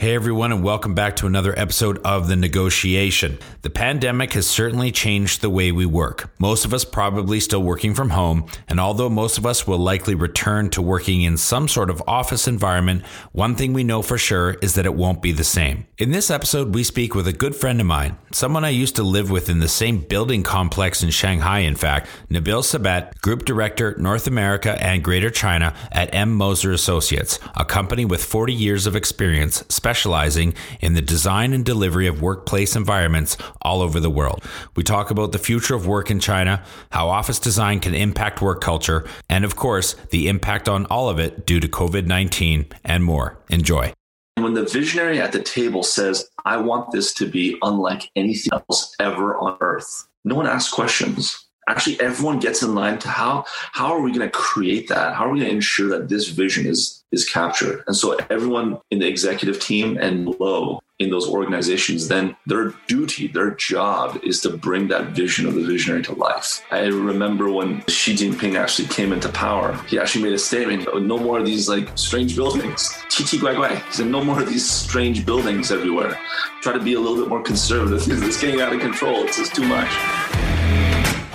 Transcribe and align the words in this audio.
Hey 0.00 0.14
everyone, 0.14 0.52
and 0.52 0.62
welcome 0.62 0.94
back 0.94 1.16
to 1.16 1.26
another 1.26 1.58
episode 1.58 1.98
of 2.04 2.28
The 2.28 2.36
Negotiation. 2.36 3.36
The 3.62 3.68
pandemic 3.68 4.34
has 4.34 4.46
certainly 4.46 4.92
changed 4.92 5.40
the 5.40 5.50
way 5.50 5.72
we 5.72 5.86
work. 5.86 6.30
Most 6.38 6.64
of 6.64 6.72
us 6.72 6.84
probably 6.84 7.40
still 7.40 7.64
working 7.64 7.94
from 7.94 8.10
home, 8.10 8.46
and 8.68 8.78
although 8.78 9.10
most 9.10 9.38
of 9.38 9.44
us 9.44 9.66
will 9.66 9.78
likely 9.78 10.14
return 10.14 10.70
to 10.70 10.80
working 10.80 11.22
in 11.22 11.36
some 11.36 11.66
sort 11.66 11.90
of 11.90 12.00
office 12.06 12.46
environment, 12.46 13.04
one 13.32 13.56
thing 13.56 13.72
we 13.72 13.82
know 13.82 14.00
for 14.00 14.16
sure 14.16 14.52
is 14.62 14.76
that 14.76 14.86
it 14.86 14.94
won't 14.94 15.20
be 15.20 15.32
the 15.32 15.42
same. 15.42 15.84
In 15.98 16.12
this 16.12 16.30
episode, 16.30 16.76
we 16.76 16.84
speak 16.84 17.16
with 17.16 17.26
a 17.26 17.32
good 17.32 17.56
friend 17.56 17.80
of 17.80 17.86
mine, 17.88 18.16
someone 18.30 18.64
I 18.64 18.68
used 18.68 18.94
to 18.96 19.02
live 19.02 19.32
with 19.32 19.48
in 19.48 19.58
the 19.58 19.66
same 19.66 19.98
building 19.98 20.44
complex 20.44 21.02
in 21.02 21.10
Shanghai, 21.10 21.58
in 21.58 21.74
fact, 21.74 22.06
Nabil 22.30 22.62
Sabet, 22.62 23.20
Group 23.20 23.44
Director, 23.44 23.96
North 23.98 24.28
America 24.28 24.80
and 24.80 25.02
Greater 25.02 25.30
China 25.30 25.74
at 25.90 26.14
M. 26.14 26.36
Moser 26.36 26.70
Associates, 26.70 27.40
a 27.56 27.64
company 27.64 28.04
with 28.04 28.22
40 28.22 28.54
years 28.54 28.86
of 28.86 28.94
experience 28.94 29.64
specializing 29.88 30.52
in 30.82 30.92
the 30.92 31.00
design 31.00 31.54
and 31.54 31.64
delivery 31.64 32.06
of 32.06 32.20
workplace 32.20 32.76
environments 32.76 33.38
all 33.62 33.80
over 33.80 33.98
the 33.98 34.10
world. 34.10 34.44
We 34.76 34.82
talk 34.82 35.10
about 35.10 35.32
the 35.32 35.38
future 35.38 35.74
of 35.74 35.86
work 35.86 36.10
in 36.10 36.20
China, 36.20 36.62
how 36.90 37.08
office 37.08 37.38
design 37.38 37.80
can 37.80 37.94
impact 37.94 38.42
work 38.42 38.60
culture, 38.60 39.08
and 39.30 39.46
of 39.46 39.56
course, 39.56 39.94
the 40.10 40.28
impact 40.28 40.68
on 40.68 40.84
all 40.86 41.08
of 41.08 41.18
it 41.18 41.46
due 41.46 41.58
to 41.58 41.66
COVID 41.66 42.04
19 42.04 42.66
and 42.84 43.02
more. 43.02 43.38
Enjoy. 43.48 43.94
When 44.36 44.52
the 44.52 44.64
visionary 44.64 45.22
at 45.22 45.32
the 45.32 45.42
table 45.42 45.82
says, 45.82 46.28
I 46.44 46.58
want 46.58 46.90
this 46.90 47.14
to 47.14 47.26
be 47.26 47.56
unlike 47.62 48.10
anything 48.14 48.50
else 48.52 48.94
ever 49.00 49.38
on 49.38 49.56
earth, 49.62 50.06
no 50.22 50.34
one 50.34 50.46
asks 50.46 50.70
questions 50.70 51.47
actually 51.68 52.00
everyone 52.00 52.38
gets 52.38 52.62
in 52.62 52.74
line 52.74 52.98
to 52.98 53.08
how 53.08 53.44
how 53.72 53.92
are 53.94 54.00
we 54.00 54.10
going 54.10 54.26
to 54.26 54.30
create 54.30 54.88
that? 54.88 55.14
How 55.14 55.26
are 55.26 55.32
we 55.32 55.40
going 55.40 55.50
to 55.50 55.56
ensure 55.56 55.88
that 55.90 56.08
this 56.08 56.28
vision 56.28 56.66
is 56.66 57.02
is 57.12 57.28
captured? 57.28 57.84
And 57.86 57.96
so 57.96 58.16
everyone 58.30 58.78
in 58.90 58.98
the 58.98 59.06
executive 59.06 59.60
team 59.60 59.98
and 59.98 60.24
below 60.24 60.80
in 60.98 61.10
those 61.10 61.28
organizations 61.28 62.08
then 62.08 62.34
their 62.46 62.74
duty 62.88 63.28
their 63.28 63.52
job 63.52 64.18
is 64.24 64.40
to 64.40 64.50
bring 64.50 64.88
that 64.88 65.10
vision 65.10 65.46
of 65.46 65.54
the 65.54 65.62
visionary 65.62 66.02
to 66.02 66.12
life. 66.14 66.60
I 66.72 66.86
remember 66.86 67.52
when 67.52 67.84
xi 67.86 68.14
jinping 68.14 68.56
actually 68.56 68.88
came 68.88 69.12
into 69.12 69.28
power 69.28 69.80
he 69.86 69.96
actually 69.96 70.24
made 70.24 70.32
a 70.32 70.38
statement 70.38 70.82
no 71.06 71.16
more 71.16 71.38
of 71.38 71.46
these 71.46 71.68
like 71.68 71.86
strange 71.96 72.34
buildings. 72.34 72.88
Tt 73.10 73.38
guai 73.42 73.54
guai. 73.54 73.72
He 73.86 73.92
said 73.92 74.08
no 74.08 74.24
more 74.24 74.40
of 74.40 74.48
these 74.48 74.68
strange 74.68 75.24
buildings 75.24 75.70
everywhere. 75.70 76.18
Try 76.62 76.72
to 76.72 76.80
be 76.80 76.94
a 76.94 77.00
little 77.00 77.18
bit 77.22 77.28
more 77.28 77.42
conservative. 77.42 78.04
Because 78.04 78.22
it's 78.28 78.40
getting 78.40 78.60
out 78.60 78.72
of 78.72 78.80
control. 78.80 79.22
It's 79.24 79.36
just 79.36 79.54
too 79.54 79.66
much 79.76 80.57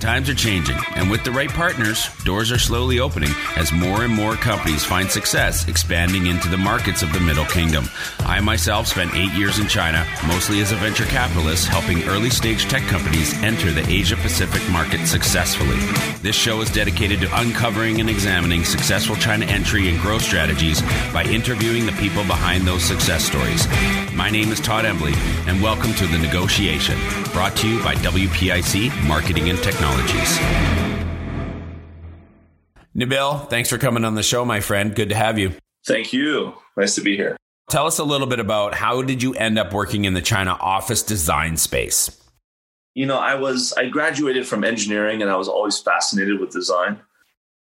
Times 0.00 0.28
are 0.28 0.34
changing, 0.34 0.78
and 0.94 1.10
with 1.10 1.24
the 1.24 1.32
right 1.32 1.48
partners, 1.48 2.08
doors 2.22 2.52
are 2.52 2.58
slowly 2.58 3.00
opening 3.00 3.32
as 3.56 3.72
more 3.72 4.04
and 4.04 4.14
more 4.14 4.34
companies 4.34 4.84
find 4.84 5.10
success 5.10 5.66
expanding 5.66 6.26
into 6.26 6.48
the 6.48 6.56
markets 6.56 7.02
of 7.02 7.12
the 7.12 7.18
Middle 7.18 7.44
Kingdom. 7.46 7.88
I 8.20 8.38
myself 8.38 8.86
spent 8.86 9.16
eight 9.16 9.32
years 9.32 9.58
in 9.58 9.66
China, 9.66 10.06
mostly 10.28 10.60
as 10.60 10.70
a 10.70 10.76
venture 10.76 11.04
capitalist, 11.06 11.66
helping 11.66 12.04
early 12.04 12.30
stage 12.30 12.66
tech 12.66 12.84
companies 12.84 13.34
enter 13.42 13.72
the 13.72 13.84
Asia 13.90 14.14
Pacific 14.14 14.62
market 14.70 15.04
successfully. 15.04 15.78
This 16.22 16.36
show 16.36 16.60
is 16.60 16.70
dedicated 16.70 17.18
to 17.20 17.40
uncovering 17.40 18.00
and 18.00 18.08
examining 18.08 18.64
successful 18.64 19.16
China 19.16 19.46
entry 19.46 19.88
and 19.88 20.00
growth 20.00 20.22
strategies 20.22 20.80
by 21.12 21.24
interviewing 21.24 21.86
the 21.86 21.92
people 21.92 22.22
behind 22.22 22.68
those 22.68 22.84
success 22.84 23.24
stories. 23.24 23.66
My 24.14 24.30
name 24.30 24.52
is 24.52 24.60
Todd 24.60 24.84
Embley, 24.84 25.14
and 25.48 25.60
welcome 25.60 25.92
to 25.94 26.06
The 26.06 26.18
Negotiation, 26.18 26.96
brought 27.32 27.56
to 27.56 27.68
you 27.68 27.82
by 27.82 27.96
WPIC 27.96 29.08
Marketing 29.08 29.50
and 29.50 29.58
Technology 29.58 29.87
technologies. 29.88 30.38
Nabil, 32.96 33.48
thanks 33.48 33.68
for 33.68 33.78
coming 33.78 34.04
on 34.04 34.14
the 34.14 34.22
show, 34.22 34.44
my 34.44 34.60
friend. 34.60 34.94
Good 34.94 35.10
to 35.10 35.14
have 35.14 35.38
you. 35.38 35.52
Thank 35.86 36.12
you. 36.12 36.54
Nice 36.76 36.94
to 36.96 37.00
be 37.00 37.16
here. 37.16 37.36
Tell 37.70 37.86
us 37.86 37.98
a 37.98 38.04
little 38.04 38.26
bit 38.26 38.40
about 38.40 38.74
how 38.74 39.02
did 39.02 39.22
you 39.22 39.34
end 39.34 39.58
up 39.58 39.72
working 39.72 40.04
in 40.04 40.14
the 40.14 40.22
China 40.22 40.56
office 40.60 41.02
design 41.02 41.56
space? 41.56 42.14
You 42.94 43.06
know, 43.06 43.18
I 43.18 43.34
was 43.34 43.72
I 43.74 43.88
graduated 43.88 44.46
from 44.46 44.64
engineering 44.64 45.22
and 45.22 45.30
I 45.30 45.36
was 45.36 45.48
always 45.48 45.78
fascinated 45.78 46.40
with 46.40 46.50
design. 46.50 47.00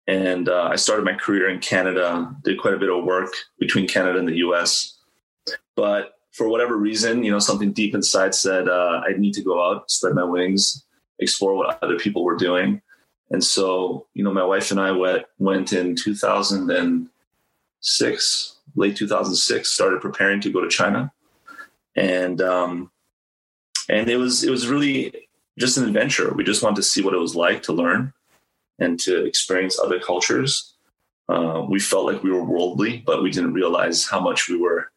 And 0.08 0.50
uh, 0.50 0.70
I 0.72 0.76
started 0.76 1.06
my 1.06 1.14
career 1.14 1.50
in 1.50 1.60
Canada, 1.60 2.34
did 2.44 2.60
quite 2.60 2.74
a 2.74 2.80
bit 2.80 2.90
of 2.90 3.04
work 3.04 3.32
between 3.60 3.88
Canada 3.88 4.18
and 4.18 4.28
the 4.28 4.38
US. 4.38 4.98
But 5.76 6.14
for 6.32 6.50
whatever 6.50 6.78
reason, 6.78 7.24
you 7.24 7.30
know, 7.30 7.38
something 7.38 7.74
deep 7.74 7.94
inside 7.94 8.34
said 8.34 8.68
uh, 8.68 9.02
I 9.06 9.12
need 9.18 9.34
to 9.34 9.44
go 9.44 9.64
out, 9.64 9.92
spread 9.92 10.16
my 10.16 10.24
wings, 10.24 10.84
explore 11.20 11.56
what 11.56 11.82
other 11.84 11.98
people 11.98 12.24
were 12.24 12.36
doing. 12.36 12.82
And 13.32 13.44
so, 13.44 14.06
you 14.14 14.24
know, 14.24 14.34
my 14.34 14.44
wife 14.44 14.72
and 14.72 14.80
I 14.80 14.92
went 14.92 15.26
went 15.38 15.74
in 15.74 15.96
2006, 15.96 18.56
late 18.76 18.96
2006, 18.96 19.70
started 19.70 20.02
preparing 20.02 20.42
to 20.42 20.52
go 20.52 20.62
to 20.62 20.70
China, 20.70 21.12
and 21.96 22.42
um, 22.42 22.90
and 23.88 24.10
it 24.10 24.18
was 24.18 24.44
it 24.44 24.50
was 24.50 24.68
really 24.68 25.30
just 25.60 25.78
an 25.78 25.86
adventure. 25.86 26.34
We 26.34 26.44
just 26.44 26.64
wanted 26.64 26.78
to 26.78 26.84
see 26.84 27.04
what 27.04 27.14
it 27.14 27.20
was 27.20 27.36
like 27.36 27.62
to 27.64 27.74
learn 27.74 28.14
and 28.80 29.00
to 29.02 29.26
experience 29.26 29.80
other 29.80 30.00
cultures. 30.00 30.74
Uh, 31.28 31.66
we 31.70 31.80
felt 31.80 32.06
like 32.06 32.24
we 32.24 32.32
were 32.32 32.44
worldly, 32.44 33.04
but 33.06 33.22
we 33.22 33.30
didn't 33.30 33.54
realize 33.54 34.08
how 34.08 34.20
much 34.20 34.50
we 34.50 34.58
were 34.58 34.90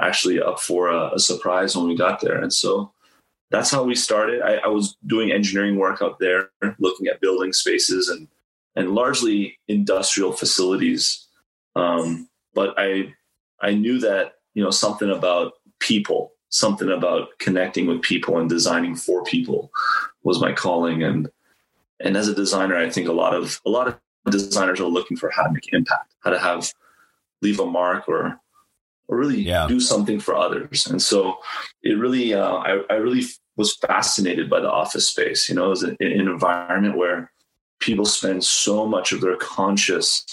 actually 0.00 0.40
up 0.40 0.58
for 0.58 0.88
a, 0.88 1.14
a 1.14 1.18
surprise 1.18 1.76
when 1.76 1.86
we 1.86 1.96
got 1.96 2.20
there. 2.20 2.42
And 2.42 2.52
so 2.52 2.90
that's 3.50 3.70
how 3.70 3.84
we 3.84 3.94
started. 3.94 4.42
I, 4.42 4.56
I, 4.56 4.68
was 4.68 4.96
doing 5.06 5.30
engineering 5.30 5.76
work 5.76 6.02
out 6.02 6.18
there, 6.18 6.50
looking 6.78 7.06
at 7.06 7.20
building 7.20 7.52
spaces 7.52 8.08
and 8.08 8.28
and 8.74 8.94
largely 8.94 9.58
industrial 9.68 10.32
facilities. 10.32 11.26
Um, 11.74 12.28
but 12.54 12.74
I 12.76 13.14
I 13.60 13.72
knew 13.72 13.98
that 14.00 14.34
you 14.54 14.62
know 14.62 14.70
something 14.70 15.10
about 15.10 15.54
people, 15.78 16.32
something 16.48 16.90
about 16.90 17.38
connecting 17.38 17.86
with 17.86 18.02
people 18.02 18.38
and 18.38 18.48
designing 18.48 18.96
for 18.96 19.22
people 19.24 19.70
was 20.22 20.40
my 20.40 20.52
calling. 20.52 21.02
And 21.02 21.28
and 22.00 22.16
as 22.16 22.28
a 22.28 22.34
designer, 22.34 22.76
I 22.76 22.90
think 22.90 23.08
a 23.08 23.12
lot 23.12 23.34
of 23.34 23.60
a 23.64 23.70
lot 23.70 23.88
of 23.88 23.98
designers 24.30 24.80
are 24.80 24.86
looking 24.86 25.16
for 25.16 25.30
how 25.30 25.44
to 25.44 25.52
make 25.52 25.72
impact, 25.72 26.14
how 26.20 26.30
to 26.30 26.38
have 26.38 26.72
leave 27.42 27.60
a 27.60 27.66
mark 27.66 28.08
or 28.08 28.40
or 29.08 29.16
really 29.16 29.40
yeah. 29.40 29.66
do 29.68 29.80
something 29.80 30.20
for 30.20 30.34
others. 30.34 30.86
And 30.86 31.00
so 31.00 31.38
it 31.82 31.98
really, 31.98 32.34
uh, 32.34 32.54
I, 32.54 32.82
I, 32.90 32.94
really 32.94 33.24
was 33.56 33.76
fascinated 33.76 34.50
by 34.50 34.60
the 34.60 34.70
office 34.70 35.08
space. 35.08 35.48
You 35.48 35.54
know, 35.54 35.66
it 35.66 35.70
was 35.70 35.82
an, 35.84 35.96
an 36.00 36.28
environment 36.28 36.96
where 36.96 37.30
people 37.78 38.04
spend 38.04 38.44
so 38.44 38.86
much 38.86 39.12
of 39.12 39.20
their 39.20 39.36
conscious, 39.36 40.24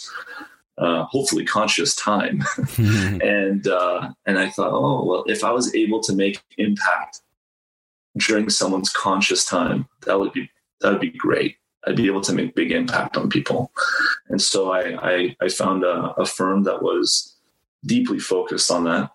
uh, 0.78 1.04
hopefully 1.06 1.46
conscious 1.46 1.96
time. 1.96 2.44
and, 2.78 3.68
uh, 3.68 4.12
and 4.26 4.40
I 4.40 4.50
thought, 4.50 4.72
oh, 4.72 5.06
well, 5.06 5.24
if 5.28 5.44
I 5.44 5.52
was 5.52 5.74
able 5.76 6.02
to 6.02 6.14
make 6.14 6.42
impact 6.58 7.22
during 8.18 8.50
someone's 8.50 8.90
conscious 8.90 9.46
time, 9.46 9.88
that 10.06 10.20
would 10.20 10.34
be, 10.34 10.50
that 10.82 10.92
would 10.92 11.02
be 11.02 11.12
great. 11.12 11.58
I'd 11.86 11.98
be 11.98 12.08
able 12.08 12.22
to 12.22 12.34
make 12.34 12.56
big 12.56 12.72
impact 12.72 13.18
on 13.18 13.30
people. 13.30 13.72
And 14.30 14.42
so 14.42 14.72
I, 14.72 15.12
I, 15.12 15.36
I 15.42 15.50
found 15.50 15.84
a, 15.84 16.14
a 16.18 16.26
firm 16.26 16.64
that 16.64 16.82
was, 16.82 17.33
deeply 17.86 18.20
focused 18.20 18.72
on 18.72 18.84
that 18.86 19.12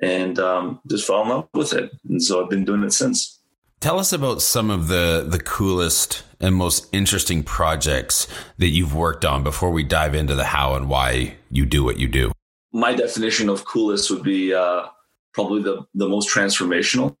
and 0.00 0.38
um, 0.38 0.80
just 0.88 1.06
fell 1.06 1.22
in 1.22 1.28
love 1.28 1.48
with 1.54 1.72
it. 1.72 1.90
And 2.08 2.22
so 2.22 2.42
I've 2.42 2.50
been 2.50 2.64
doing 2.64 2.82
it 2.82 2.92
since. 2.92 3.40
Tell 3.80 3.98
us 3.98 4.12
about 4.12 4.40
some 4.40 4.70
of 4.70 4.88
the 4.88 5.26
the 5.28 5.38
coolest 5.38 6.24
and 6.40 6.54
most 6.54 6.88
interesting 6.92 7.42
projects 7.42 8.26
that 8.58 8.68
you've 8.68 8.94
worked 8.94 9.24
on 9.24 9.42
before 9.42 9.70
we 9.70 9.84
dive 9.84 10.14
into 10.14 10.34
the 10.34 10.44
how 10.44 10.74
and 10.74 10.88
why 10.88 11.36
you 11.50 11.66
do 11.66 11.84
what 11.84 11.98
you 11.98 12.08
do. 12.08 12.32
My 12.72 12.94
definition 12.94 13.48
of 13.48 13.64
coolest 13.66 14.10
would 14.10 14.22
be 14.22 14.54
uh, 14.54 14.86
probably 15.34 15.62
the 15.62 15.86
the 15.94 16.08
most 16.08 16.28
transformational. 16.34 17.14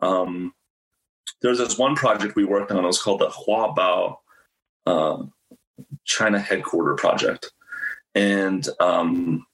Um, 0.00 0.52
there's 1.40 1.58
this 1.58 1.78
one 1.78 1.96
project 1.96 2.36
we 2.36 2.44
worked 2.44 2.70
on. 2.70 2.84
It 2.84 2.86
was 2.86 3.00
called 3.00 3.20
the 3.20 3.28
Huabao 3.28 4.16
uh, 4.86 5.22
China 6.04 6.38
Headquarter 6.38 6.94
Project, 6.94 7.52
and 8.14 8.68
um, 8.80 9.46
and 9.46 9.49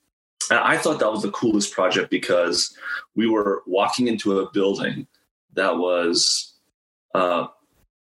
I 0.50 0.76
thought 0.78 1.00
that 1.00 1.10
was 1.10 1.22
the 1.22 1.30
coolest 1.30 1.72
project 1.72 2.10
because 2.10 2.76
we 3.14 3.28
were 3.28 3.62
walking 3.66 4.08
into 4.08 4.38
a 4.38 4.50
building 4.50 5.06
that 5.54 5.76
was, 5.78 6.54
uh, 7.14 7.46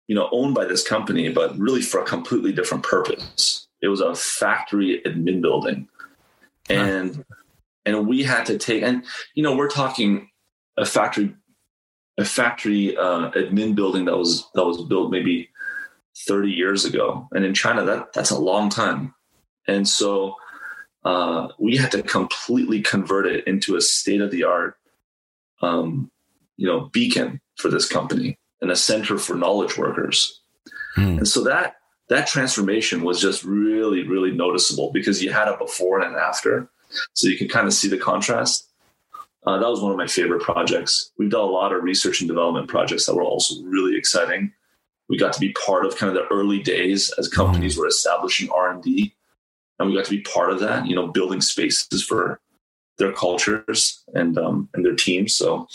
you 0.07 0.15
know, 0.15 0.29
owned 0.31 0.53
by 0.53 0.65
this 0.65 0.87
company, 0.87 1.29
but 1.29 1.57
really 1.57 1.81
for 1.81 2.01
a 2.01 2.05
completely 2.05 2.51
different 2.51 2.83
purpose. 2.83 3.67
It 3.81 3.87
was 3.87 4.01
a 4.01 4.13
factory 4.15 5.01
admin 5.05 5.41
building, 5.41 5.87
and 6.69 7.23
and 7.85 8.07
we 8.07 8.23
had 8.23 8.45
to 8.47 8.57
take 8.57 8.83
and 8.83 9.05
you 9.35 9.41
know 9.41 9.55
we're 9.55 9.69
talking 9.69 10.29
a 10.77 10.85
factory 10.85 11.33
a 12.17 12.25
factory 12.25 12.97
uh, 12.97 13.31
admin 13.31 13.73
building 13.75 14.05
that 14.05 14.17
was 14.17 14.49
that 14.53 14.65
was 14.65 14.83
built 14.83 15.11
maybe 15.11 15.49
30 16.27 16.51
years 16.51 16.85
ago. 16.85 17.27
And 17.31 17.45
in 17.45 17.53
China, 17.53 17.85
that 17.85 18.13
that's 18.13 18.31
a 18.31 18.39
long 18.39 18.69
time. 18.69 19.13
And 19.67 19.87
so 19.87 20.35
uh, 21.03 21.47
we 21.57 21.77
had 21.77 21.91
to 21.91 22.03
completely 22.03 22.81
convert 22.81 23.25
it 23.25 23.47
into 23.47 23.75
a 23.75 23.81
state 23.81 24.21
of 24.21 24.31
the 24.31 24.43
art, 24.43 24.77
um, 25.61 26.11
you 26.57 26.67
know, 26.67 26.89
beacon 26.91 27.39
for 27.55 27.69
this 27.69 27.87
company 27.87 28.37
and 28.61 28.71
a 28.71 28.75
center 28.75 29.17
for 29.17 29.35
knowledge 29.35 29.77
workers. 29.77 30.41
Hmm. 30.95 31.19
And 31.19 31.27
so 31.27 31.43
that 31.43 31.77
that 32.09 32.27
transformation 32.27 33.03
was 33.03 33.21
just 33.21 33.43
really, 33.43 34.05
really 34.07 34.31
noticeable 34.31 34.91
because 34.91 35.23
you 35.23 35.31
had 35.31 35.47
a 35.47 35.57
before 35.57 35.99
and 35.99 36.13
an 36.13 36.19
after. 36.19 36.69
So 37.13 37.27
you 37.27 37.37
can 37.37 37.47
kind 37.47 37.67
of 37.67 37.73
see 37.73 37.87
the 37.87 37.99
contrast. 37.99 38.67
Uh, 39.45 39.59
that 39.59 39.69
was 39.69 39.79
one 39.79 39.91
of 39.91 39.97
my 39.97 40.07
favorite 40.07 40.41
projects. 40.41 41.11
We've 41.17 41.29
done 41.29 41.41
a 41.41 41.45
lot 41.45 41.71
of 41.71 41.83
research 41.83 42.19
and 42.19 42.27
development 42.27 42.67
projects 42.67 43.05
that 43.05 43.15
were 43.15 43.23
also 43.23 43.61
really 43.63 43.95
exciting. 43.95 44.51
We 45.07 45.17
got 45.17 45.33
to 45.33 45.39
be 45.39 45.53
part 45.53 45.85
of 45.85 45.97
kind 45.97 46.15
of 46.15 46.15
the 46.15 46.33
early 46.33 46.61
days 46.61 47.13
as 47.17 47.27
companies 47.27 47.73
mm-hmm. 47.73 47.81
were 47.81 47.87
establishing 47.87 48.49
R 48.49 48.71
and 48.71 48.83
D, 48.83 49.15
and 49.79 49.89
we 49.89 49.95
got 49.95 50.05
to 50.05 50.11
be 50.11 50.21
part 50.21 50.51
of 50.51 50.59
that. 50.59 50.87
You 50.87 50.95
know, 50.95 51.07
building 51.07 51.41
spaces 51.41 52.03
for 52.03 52.39
their 52.97 53.13
cultures 53.13 54.03
and 54.13 54.37
um, 54.37 54.69
and 54.73 54.85
their 54.85 54.95
teams. 54.95 55.35
So, 55.35 55.67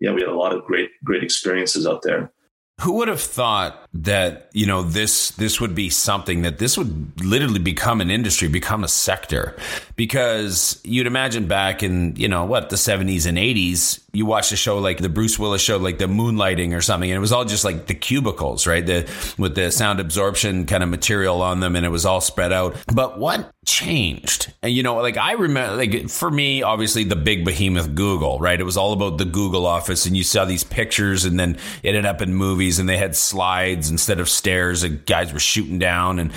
yeah, 0.00 0.12
we 0.12 0.22
had 0.22 0.30
a 0.30 0.36
lot 0.36 0.54
of 0.54 0.64
great 0.64 0.90
great 1.04 1.22
experiences 1.22 1.86
out 1.86 2.02
there. 2.02 2.32
Who 2.80 2.92
would 2.94 3.08
have 3.08 3.20
thought 3.20 3.88
that 3.92 4.48
you 4.52 4.66
know 4.66 4.82
this 4.82 5.32
this 5.32 5.60
would 5.60 5.74
be 5.74 5.90
something 5.90 6.42
that 6.42 6.58
this 6.58 6.78
would 6.78 7.24
literally 7.24 7.58
become 7.58 8.00
an 8.00 8.10
industry, 8.10 8.46
become 8.46 8.84
a 8.84 8.88
sector? 8.88 9.56
Because 9.96 10.80
you'd 10.84 11.08
imagine 11.08 11.48
back 11.48 11.82
in 11.82 12.14
you 12.16 12.28
know 12.28 12.44
what 12.44 12.70
the 12.70 12.76
seventies 12.76 13.26
and 13.26 13.36
eighties, 13.36 14.00
you 14.12 14.26
watched 14.26 14.52
a 14.52 14.56
show 14.56 14.78
like 14.78 14.98
the 14.98 15.08
Bruce 15.08 15.38
Willis 15.38 15.60
show, 15.60 15.76
like 15.76 15.98
the 15.98 16.06
Moonlighting 16.06 16.76
or 16.76 16.80
something, 16.80 17.10
and 17.10 17.16
it 17.16 17.20
was 17.20 17.32
all 17.32 17.44
just 17.44 17.64
like 17.64 17.86
the 17.86 17.94
cubicles, 17.94 18.66
right? 18.66 18.84
The 18.84 19.10
with 19.38 19.56
the 19.56 19.72
sound 19.72 19.98
absorption 19.98 20.66
kind 20.66 20.84
of 20.84 20.88
material 20.88 21.42
on 21.42 21.58
them, 21.58 21.74
and 21.74 21.84
it 21.84 21.90
was 21.90 22.06
all 22.06 22.20
spread 22.20 22.52
out. 22.52 22.76
But 22.92 23.18
what 23.18 23.52
changed? 23.64 24.52
And 24.62 24.72
you 24.72 24.84
know, 24.84 24.96
like 24.96 25.16
I 25.16 25.32
remember, 25.32 25.76
like 25.76 26.08
for 26.08 26.30
me, 26.30 26.62
obviously 26.62 27.02
the 27.04 27.16
big 27.16 27.44
behemoth 27.44 27.94
Google, 27.96 28.38
right? 28.38 28.60
It 28.60 28.64
was 28.64 28.76
all 28.76 28.92
about 28.92 29.18
the 29.18 29.24
Google 29.24 29.66
office, 29.66 30.06
and 30.06 30.16
you 30.16 30.22
saw 30.22 30.44
these 30.44 30.62
pictures, 30.62 31.24
and 31.24 31.40
then 31.40 31.56
it 31.82 31.88
ended 31.88 32.06
up 32.06 32.22
in 32.22 32.34
movies, 32.34 32.78
and 32.78 32.88
they 32.88 32.96
had 32.96 33.16
slides 33.16 33.79
instead 33.88 34.18
of 34.18 34.28
stairs, 34.28 34.82
and 34.82 35.06
guys 35.06 35.32
were 35.32 35.38
shooting 35.38 35.78
down, 35.78 36.18
and 36.18 36.32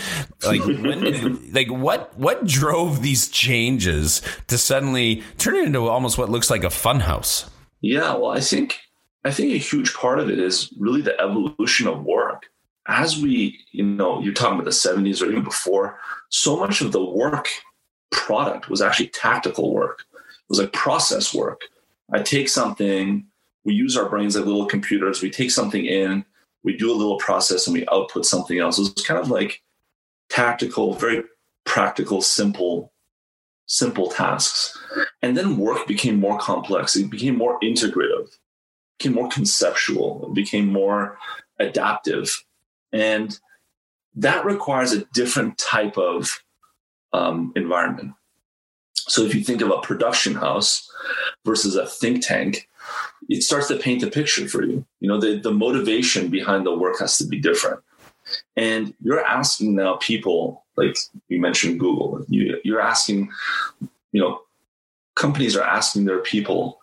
like, 0.46 0.64
did, 0.64 1.54
like 1.54 1.70
what 1.70 2.16
what 2.18 2.46
drove 2.46 3.02
these 3.02 3.28
changes 3.28 4.22
to 4.48 4.58
suddenly 4.58 5.24
turn 5.40 5.56
it 5.56 5.66
into 5.66 5.88
almost 5.88 6.18
what 6.20 6.30
looks 6.30 6.52
like 6.52 6.64
a 6.64 6.68
funhouse? 6.68 7.50
Yeah, 7.82 8.14
well, 8.14 8.32
I 8.32 8.40
think 8.40 8.80
I 9.26 9.32
think 9.32 9.54
a 9.54 9.58
huge 9.58 9.94
part 9.94 10.20
of 10.20 10.30
it 10.30 10.40
is 10.40 10.72
really 10.78 11.02
the 11.02 11.20
evolution 11.20 11.88
of 11.88 12.04
work. 12.04 12.50
As 12.88 13.22
we, 13.22 13.60
you 13.72 13.84
know, 13.84 14.22
you're 14.22 14.34
talking 14.34 14.56
about 14.56 14.66
the 14.66 14.72
70s 14.72 15.22
or 15.22 15.32
even 15.32 15.44
before, 15.44 16.00
so 16.30 16.58
much 16.58 16.82
of 16.82 16.92
the 16.92 17.04
work 17.04 17.48
product 18.12 18.70
was 18.70 18.82
actually 18.82 19.08
tactical 19.08 19.74
work. 19.74 20.04
It 20.14 20.50
was 20.50 20.60
like 20.60 20.74
process 20.74 21.34
work. 21.34 21.62
I 22.12 22.22
take 22.22 22.50
something, 22.50 23.26
we 23.64 23.74
use 23.74 23.96
our 23.96 24.10
brains 24.10 24.36
like 24.36 24.46
little 24.46 24.66
computers, 24.66 25.22
we 25.22 25.30
take 25.30 25.52
something 25.52 25.86
in, 25.86 26.26
we 26.64 26.78
do 26.78 26.92
a 26.92 26.96
little 26.96 27.18
process 27.18 27.68
and 27.68 27.74
we 27.74 27.88
output 27.92 28.26
something 28.26 28.60
else. 28.60 28.78
It 28.78 28.94
was 28.96 29.06
kind 29.06 29.20
of 29.20 29.30
like 29.30 29.62
tactical, 30.30 30.94
very 30.94 31.24
practical, 31.66 32.22
simple 32.22 32.94
simple 33.66 34.10
tasks. 34.10 34.78
And 35.22 35.38
then 35.38 35.58
work 35.58 35.88
became 35.88 36.20
more 36.20 36.38
complex. 36.38 36.96
It 36.96 37.10
became 37.10 37.38
more 37.38 37.60
integrative, 37.62 38.30
became 39.00 39.14
more 39.14 39.30
conceptual, 39.30 40.28
it 40.28 40.34
became 40.34 40.68
more 40.68 41.18
adaptive. 41.60 42.44
And 42.92 43.38
that 44.16 44.46
requires 44.46 44.92
a 44.92 45.06
different 45.06 45.58
type 45.58 45.98
of 45.98 46.44
um, 47.14 47.52
environment. 47.56 48.14
So 48.94 49.24
if 49.24 49.34
you 49.36 49.44
think 49.44 49.62
of 49.62 49.72
a 49.72 49.82
production 49.82 50.36
house 50.36 50.90
versus 51.46 51.76
a 51.76 51.88
think 51.88 52.26
tank, 52.26 52.70
it 53.34 53.42
starts 53.42 53.68
to 53.68 53.78
paint 53.78 54.02
the 54.02 54.12
picture 54.12 54.48
for 54.48 54.64
you. 54.64 54.86
You 55.00 55.10
know, 55.10 55.20
the, 55.20 55.40
the 55.40 55.52
motivation 55.52 56.30
behind 56.30 56.68
the 56.68 56.78
work 56.78 57.00
has 57.00 57.18
to 57.18 57.26
be 57.26 57.40
different. 57.40 57.80
And 58.56 58.94
you're 59.02 59.26
asking 59.26 59.76
now 59.76 59.96
people, 59.96 60.64
like 60.78 60.96
you 61.30 61.42
mentioned 61.42 61.80
Google, 61.80 62.24
you, 62.30 62.60
you're 62.64 62.80
asking, 62.80 63.32
you 64.12 64.22
know, 64.22 64.42
companies 65.16 65.58
are 65.58 65.64
asking 65.64 66.06
their 66.06 66.20
people 66.20 66.80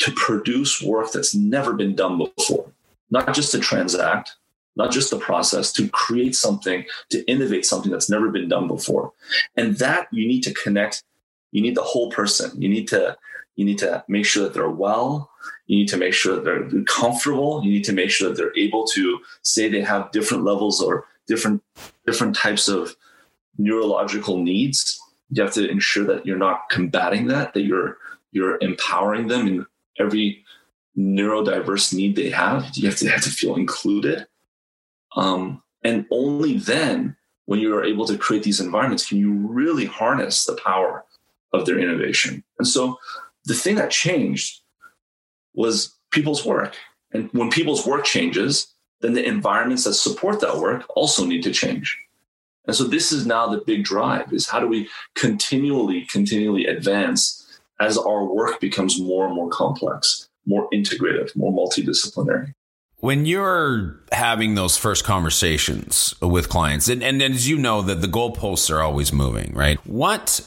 to 0.00 0.10
produce 0.12 0.82
work 0.82 1.12
that's 1.12 1.36
never 1.36 1.72
been 1.72 1.94
done 1.94 2.18
before, 2.18 2.66
not 3.10 3.32
just 3.32 3.52
to 3.52 3.60
transact, 3.60 4.34
not 4.74 4.90
just 4.90 5.10
the 5.10 5.18
process, 5.18 5.72
to 5.72 5.88
create 5.88 6.34
something, 6.34 6.84
to 7.10 7.24
innovate 7.30 7.64
something 7.64 7.92
that's 7.92 8.10
never 8.10 8.28
been 8.28 8.48
done 8.48 8.66
before. 8.66 9.12
And 9.56 9.76
that 9.76 10.08
you 10.10 10.26
need 10.26 10.42
to 10.42 10.52
connect, 10.52 11.04
you 11.52 11.62
need 11.62 11.76
the 11.76 11.82
whole 11.82 12.10
person. 12.10 12.60
You 12.60 12.68
need 12.68 12.88
to 12.88 13.16
you 13.56 13.64
need 13.64 13.78
to 13.78 14.04
make 14.06 14.24
sure 14.24 14.44
that 14.44 14.54
they're 14.54 14.70
well. 14.70 15.30
You 15.66 15.78
need 15.78 15.88
to 15.88 15.96
make 15.96 16.12
sure 16.14 16.36
that 16.36 16.44
they're 16.44 16.84
comfortable. 16.84 17.62
You 17.64 17.72
need 17.72 17.84
to 17.84 17.92
make 17.92 18.10
sure 18.10 18.28
that 18.28 18.36
they're 18.36 18.56
able 18.56 18.86
to 18.88 19.18
say 19.42 19.68
they 19.68 19.80
have 19.80 20.12
different 20.12 20.44
levels 20.44 20.80
or 20.80 21.06
different 21.26 21.62
different 22.06 22.36
types 22.36 22.68
of 22.68 22.94
neurological 23.58 24.38
needs. 24.38 25.00
You 25.30 25.42
have 25.42 25.54
to 25.54 25.68
ensure 25.68 26.04
that 26.04 26.24
you're 26.24 26.38
not 26.38 26.68
combating 26.70 27.26
that, 27.28 27.54
that 27.54 27.62
you're 27.62 27.98
you're 28.30 28.58
empowering 28.60 29.28
them 29.28 29.46
in 29.48 29.66
every 29.98 30.44
neurodiverse 30.96 31.92
need 31.94 32.14
they 32.14 32.30
have. 32.30 32.70
You 32.74 32.88
have 32.88 32.98
to 32.98 33.08
have 33.08 33.22
to 33.22 33.30
feel 33.30 33.56
included. 33.56 34.26
Um, 35.16 35.62
and 35.82 36.04
only 36.10 36.58
then, 36.58 37.16
when 37.46 37.60
you 37.60 37.74
are 37.74 37.84
able 37.84 38.06
to 38.06 38.18
create 38.18 38.42
these 38.42 38.60
environments, 38.60 39.08
can 39.08 39.18
you 39.18 39.32
really 39.32 39.86
harness 39.86 40.44
the 40.44 40.58
power 40.62 41.04
of 41.52 41.66
their 41.66 41.78
innovation. 41.78 42.44
And 42.58 42.68
so 42.68 42.98
the 43.46 43.54
thing 43.54 43.76
that 43.76 43.90
changed 43.90 44.60
was 45.54 45.94
people's 46.10 46.44
work. 46.44 46.76
And 47.12 47.30
when 47.32 47.50
people's 47.50 47.86
work 47.86 48.04
changes, 48.04 48.74
then 49.00 49.14
the 49.14 49.26
environments 49.26 49.84
that 49.84 49.94
support 49.94 50.40
that 50.40 50.58
work 50.58 50.84
also 50.94 51.24
need 51.24 51.42
to 51.44 51.52
change. 51.52 51.98
And 52.66 52.74
so 52.74 52.84
this 52.84 53.12
is 53.12 53.26
now 53.26 53.46
the 53.46 53.62
big 53.64 53.84
drive 53.84 54.32
is 54.32 54.48
how 54.48 54.60
do 54.60 54.66
we 54.66 54.88
continually, 55.14 56.04
continually 56.06 56.66
advance 56.66 57.42
as 57.80 57.96
our 57.96 58.24
work 58.24 58.60
becomes 58.60 59.00
more 59.00 59.26
and 59.26 59.34
more 59.34 59.48
complex, 59.50 60.28
more 60.46 60.68
integrative, 60.70 61.34
more 61.36 61.52
multidisciplinary. 61.52 62.52
When 62.98 63.26
you're 63.26 64.00
having 64.10 64.54
those 64.54 64.76
first 64.76 65.04
conversations 65.04 66.14
with 66.20 66.48
clients, 66.48 66.88
and, 66.88 67.04
and 67.04 67.22
as 67.22 67.46
you 67.46 67.58
know 67.58 67.82
that 67.82 68.00
the 68.00 68.08
goalposts 68.08 68.74
are 68.74 68.80
always 68.80 69.12
moving, 69.12 69.52
right? 69.54 69.78
What 69.86 70.40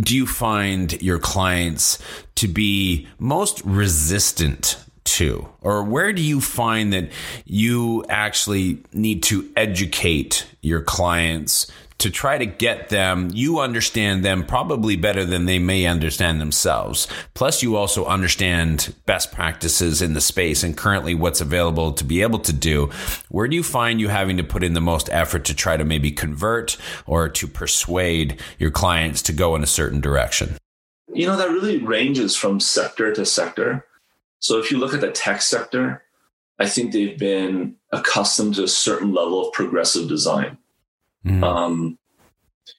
do 0.00 0.16
you 0.16 0.26
find 0.26 1.00
your 1.02 1.18
clients 1.18 1.98
to 2.36 2.48
be 2.48 3.06
most 3.18 3.62
resistant 3.64 4.78
to? 5.06 5.48
Or 5.60 5.82
where 5.82 6.12
do 6.12 6.22
you 6.22 6.40
find 6.40 6.92
that 6.92 7.10
you 7.44 8.04
actually 8.08 8.82
need 8.92 9.22
to 9.24 9.50
educate 9.56 10.46
your 10.60 10.82
clients 10.82 11.70
to 11.98 12.10
try 12.10 12.36
to 12.36 12.46
get 12.46 12.90
them, 12.90 13.30
you 13.32 13.58
understand 13.60 14.24
them 14.24 14.44
probably 14.44 14.96
better 14.96 15.24
than 15.24 15.46
they 15.46 15.58
may 15.58 15.86
understand 15.86 16.40
themselves. 16.40 17.08
Plus, 17.32 17.62
you 17.62 17.76
also 17.76 18.04
understand 18.04 18.94
best 19.06 19.32
practices 19.32 20.02
in 20.02 20.12
the 20.12 20.20
space 20.20 20.62
and 20.62 20.76
currently 20.76 21.14
what's 21.14 21.40
available 21.40 21.92
to 21.92 22.04
be 22.04 22.20
able 22.20 22.38
to 22.40 22.52
do. 22.52 22.90
Where 23.30 23.48
do 23.48 23.56
you 23.56 23.62
find 23.62 24.00
you 24.00 24.08
having 24.08 24.36
to 24.36 24.44
put 24.44 24.62
in 24.62 24.74
the 24.74 24.80
most 24.80 25.08
effort 25.10 25.46
to 25.46 25.54
try 25.54 25.76
to 25.76 25.84
maybe 25.84 26.10
convert 26.10 26.76
or 27.06 27.28
to 27.30 27.46
persuade 27.46 28.40
your 28.58 28.70
clients 28.70 29.22
to 29.22 29.32
go 29.32 29.56
in 29.56 29.62
a 29.62 29.66
certain 29.66 30.00
direction? 30.00 30.58
You 31.12 31.26
know, 31.26 31.36
that 31.36 31.50
really 31.50 31.78
ranges 31.78 32.36
from 32.36 32.60
sector 32.60 33.12
to 33.14 33.24
sector. 33.24 33.86
So 34.38 34.58
if 34.58 34.70
you 34.70 34.78
look 34.78 34.94
at 34.94 35.00
the 35.00 35.10
tech 35.10 35.42
sector, 35.42 36.02
I 36.58 36.68
think 36.68 36.92
they've 36.92 37.18
been 37.18 37.76
accustomed 37.92 38.54
to 38.56 38.64
a 38.64 38.68
certain 38.68 39.12
level 39.12 39.46
of 39.46 39.52
progressive 39.52 40.08
design 40.08 40.58
Mm. 41.26 41.42
Um, 41.42 41.98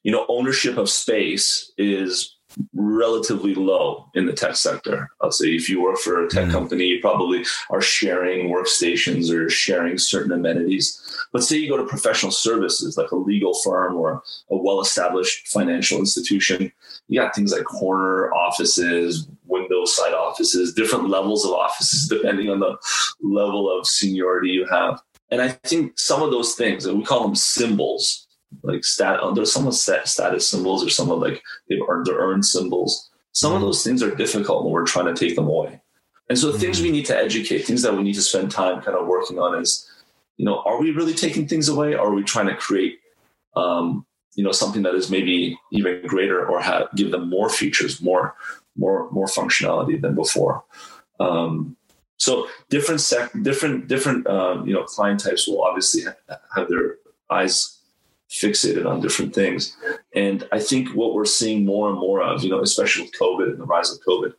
you 0.03 0.11
know, 0.11 0.25
ownership 0.29 0.77
of 0.77 0.89
space 0.89 1.71
is 1.77 2.35
relatively 2.73 3.53
low 3.53 4.09
in 4.15 4.25
the 4.25 4.33
tech 4.33 4.55
sector. 4.55 5.09
I'll 5.21 5.31
say 5.31 5.47
if 5.49 5.69
you 5.69 5.81
work 5.81 5.97
for 5.97 6.23
a 6.23 6.29
tech 6.29 6.47
mm. 6.47 6.51
company, 6.51 6.85
you 6.85 7.01
probably 7.01 7.45
are 7.69 7.81
sharing 7.81 8.49
workstations 8.49 9.31
or 9.31 9.49
sharing 9.49 9.97
certain 9.97 10.31
amenities. 10.31 11.03
But 11.33 11.43
say 11.43 11.57
you 11.57 11.69
go 11.69 11.77
to 11.77 11.83
professional 11.83 12.31
services 12.31 12.97
like 12.97 13.11
a 13.11 13.15
legal 13.15 13.53
firm 13.53 13.95
or 13.95 14.23
a 14.49 14.57
well 14.57 14.79
established 14.79 15.47
financial 15.49 15.99
institution, 15.99 16.71
you 17.09 17.19
got 17.19 17.35
things 17.35 17.51
like 17.51 17.65
corner 17.65 18.33
offices, 18.33 19.27
window 19.47 19.85
side 19.85 20.13
offices, 20.13 20.73
different 20.73 21.09
levels 21.09 21.45
of 21.45 21.51
offices 21.51 22.07
depending 22.09 22.49
on 22.49 22.59
the 22.59 22.77
level 23.21 23.71
of 23.71 23.87
seniority 23.87 24.49
you 24.49 24.65
have. 24.69 25.01
And 25.29 25.41
I 25.41 25.49
think 25.49 25.99
some 25.99 26.21
of 26.21 26.31
those 26.31 26.55
things, 26.55 26.85
and 26.85 26.97
we 26.97 27.03
call 27.03 27.23
them 27.23 27.35
symbols, 27.35 28.27
like 28.63 28.85
stat 28.85 29.19
uh, 29.19 29.31
there's 29.31 29.51
some 29.51 29.67
of 29.67 29.73
status 29.73 30.47
symbols 30.47 30.85
or 30.85 30.89
some 30.89 31.11
of 31.11 31.19
like 31.19 31.43
they've 31.67 31.81
earned 31.89 32.05
their 32.05 32.15
earned 32.15 32.45
symbols 32.45 33.09
some 33.33 33.51
of 33.51 33.57
mm-hmm. 33.57 33.65
those 33.65 33.83
things 33.83 34.01
are 34.01 34.15
difficult 34.15 34.63
when 34.63 34.71
we're 34.71 34.85
trying 34.85 35.13
to 35.13 35.13
take 35.13 35.35
them 35.35 35.47
away 35.47 35.81
and 36.29 36.39
so 36.39 36.47
mm-hmm. 36.47 36.57
things 36.57 36.81
we 36.81 36.89
need 36.89 37.05
to 37.05 37.15
educate 37.15 37.65
things 37.65 37.81
that 37.81 37.93
we 37.93 38.03
need 38.03 38.13
to 38.13 38.21
spend 38.21 38.49
time 38.49 38.81
kind 38.81 38.95
of 38.95 39.05
working 39.05 39.37
on 39.37 39.61
is 39.61 39.85
you 40.37 40.45
know, 40.45 40.61
are 40.65 40.79
we 40.79 40.91
really 40.91 41.13
taking 41.13 41.47
things 41.47 41.67
away 41.67 41.93
or 41.93 42.07
are 42.07 42.13
we 42.13 42.23
trying 42.23 42.47
to 42.47 42.55
create, 42.55 42.99
um, 43.55 44.05
you 44.35 44.43
know, 44.43 44.51
something 44.51 44.83
that 44.83 44.95
is 44.95 45.09
maybe 45.09 45.59
even 45.71 46.01
greater 46.05 46.47
or 46.47 46.61
have, 46.61 46.87
give 46.95 47.11
them 47.11 47.29
more 47.29 47.49
features, 47.49 48.01
more, 48.01 48.35
more, 48.77 49.09
more 49.11 49.27
functionality 49.27 49.99
than 49.99 50.15
before. 50.15 50.63
Um, 51.19 51.75
so 52.17 52.47
different 52.69 53.01
sec, 53.01 53.31
different, 53.41 53.87
different, 53.87 54.27
uh, 54.27 54.63
you 54.65 54.73
know, 54.73 54.83
client 54.83 55.19
types 55.19 55.47
will 55.47 55.63
obviously 55.63 56.03
have 56.55 56.67
their 56.67 56.97
eyes 57.29 57.77
fixated 58.29 58.85
on 58.85 59.01
different 59.01 59.33
things. 59.33 59.77
And 60.15 60.47
I 60.51 60.59
think 60.59 60.89
what 60.89 61.13
we're 61.13 61.25
seeing 61.25 61.65
more 61.65 61.89
and 61.89 61.97
more 61.97 62.21
of, 62.21 62.43
you 62.43 62.49
know, 62.49 62.61
especially 62.61 63.03
with 63.03 63.19
COVID 63.19 63.51
and 63.51 63.59
the 63.59 63.65
rise 63.65 63.91
of 63.91 63.99
COVID, 64.07 64.33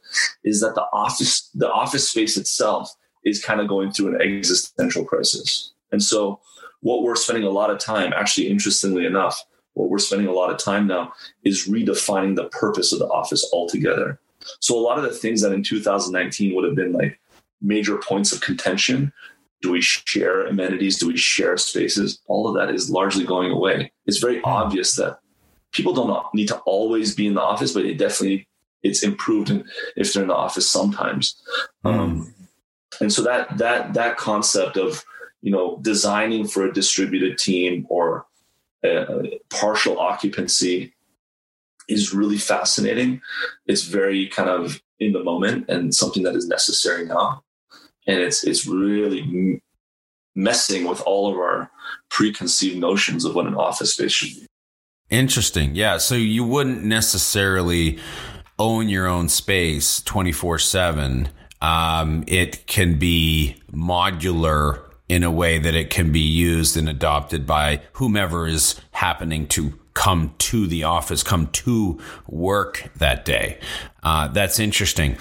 is 0.44 0.60
that 0.60 0.74
the 0.74 0.86
office, 0.92 1.50
the 1.54 1.70
office 1.70 2.10
space 2.10 2.36
itself 2.36 2.94
is 3.24 3.42
kind 3.42 3.60
of 3.60 3.68
going 3.68 3.90
through 3.90 4.14
an 4.14 4.20
existential 4.20 5.04
crisis. 5.04 5.72
And 5.92 6.02
so 6.02 6.40
what 6.80 7.02
we're 7.02 7.16
spending 7.16 7.44
a 7.44 7.50
lot 7.50 7.70
of 7.70 7.78
time, 7.78 8.12
actually, 8.12 8.48
interestingly 8.48 9.06
enough, 9.06 9.42
what 9.74 9.90
we're 9.90 9.98
spending 9.98 10.28
a 10.28 10.32
lot 10.32 10.50
of 10.50 10.58
time 10.58 10.86
now 10.86 11.12
is 11.44 11.68
redefining 11.68 12.36
the 12.36 12.48
purpose 12.48 12.92
of 12.92 12.98
the 12.98 13.06
office 13.06 13.48
altogether. 13.52 14.20
So 14.60 14.78
a 14.78 14.80
lot 14.80 14.98
of 14.98 15.04
the 15.04 15.10
things 15.10 15.42
that 15.42 15.52
in 15.52 15.62
2019 15.62 16.54
would 16.54 16.64
have 16.64 16.74
been 16.74 16.92
like 16.92 17.20
major 17.60 17.96
points 17.98 18.32
of 18.32 18.40
contention 18.40 19.12
do 19.60 19.72
we 19.72 19.80
share 19.80 20.46
amenities? 20.46 20.98
Do 20.98 21.08
we 21.08 21.16
share 21.16 21.56
spaces? 21.56 22.20
All 22.26 22.48
of 22.48 22.54
that 22.54 22.72
is 22.72 22.90
largely 22.90 23.24
going 23.24 23.50
away. 23.50 23.92
It's 24.06 24.18
very 24.18 24.40
obvious 24.42 24.94
that 24.96 25.18
people 25.72 25.92
don't 25.92 26.34
need 26.34 26.48
to 26.48 26.58
always 26.58 27.14
be 27.14 27.26
in 27.26 27.34
the 27.34 27.42
office, 27.42 27.72
but 27.72 27.84
it 27.84 27.98
definitely 27.98 28.46
it's 28.82 29.02
improved 29.02 29.50
if 29.96 30.12
they're 30.12 30.22
in 30.22 30.28
the 30.28 30.34
office 30.34 30.68
sometimes. 30.68 31.40
Mm. 31.84 31.92
Um, 31.92 32.34
and 33.00 33.12
so 33.12 33.22
that 33.22 33.58
that 33.58 33.94
that 33.94 34.16
concept 34.16 34.76
of 34.76 35.04
you 35.42 35.50
know 35.50 35.78
designing 35.82 36.46
for 36.46 36.64
a 36.64 36.72
distributed 36.72 37.38
team 37.38 37.86
or 37.88 38.26
a 38.84 39.40
partial 39.50 39.98
occupancy 39.98 40.94
is 41.88 42.14
really 42.14 42.38
fascinating. 42.38 43.20
It's 43.66 43.82
very 43.82 44.28
kind 44.28 44.48
of 44.48 44.82
in 45.00 45.12
the 45.12 45.22
moment 45.22 45.68
and 45.68 45.94
something 45.94 46.22
that 46.24 46.34
is 46.34 46.46
necessary 46.46 47.06
now 47.06 47.42
and 48.08 48.20
it's 48.20 48.42
it's 48.42 48.66
really 48.66 49.62
messing 50.34 50.88
with 50.88 51.00
all 51.02 51.30
of 51.30 51.36
our 51.36 51.70
preconceived 52.08 52.78
notions 52.78 53.24
of 53.24 53.34
what 53.34 53.46
an 53.46 53.54
office 53.54 53.92
space 53.92 54.12
should 54.12 54.34
be. 54.34 54.46
Interesting. 55.10 55.74
Yeah. 55.74 55.98
So 55.98 56.14
you 56.14 56.44
wouldn't 56.44 56.84
necessarily 56.84 57.98
own 58.58 58.88
your 58.88 59.06
own 59.06 59.28
space 59.28 60.00
24 60.02 60.58
7. 60.58 61.28
Um, 61.60 62.24
it 62.26 62.66
can 62.66 62.98
be 62.98 63.56
modular 63.72 64.82
in 65.08 65.22
a 65.22 65.30
way 65.30 65.58
that 65.58 65.74
it 65.74 65.90
can 65.90 66.12
be 66.12 66.20
used 66.20 66.76
and 66.76 66.88
adopted 66.88 67.46
by 67.46 67.80
whomever 67.94 68.46
is 68.46 68.80
happening 68.92 69.46
to 69.48 69.78
come 69.98 70.32
to 70.38 70.68
the 70.68 70.84
office, 70.84 71.24
come 71.24 71.48
to 71.48 71.98
work 72.28 72.88
that 72.98 73.24
day. 73.24 73.58
Uh, 74.04 74.28
that's 74.28 74.60
interesting. 74.60 75.16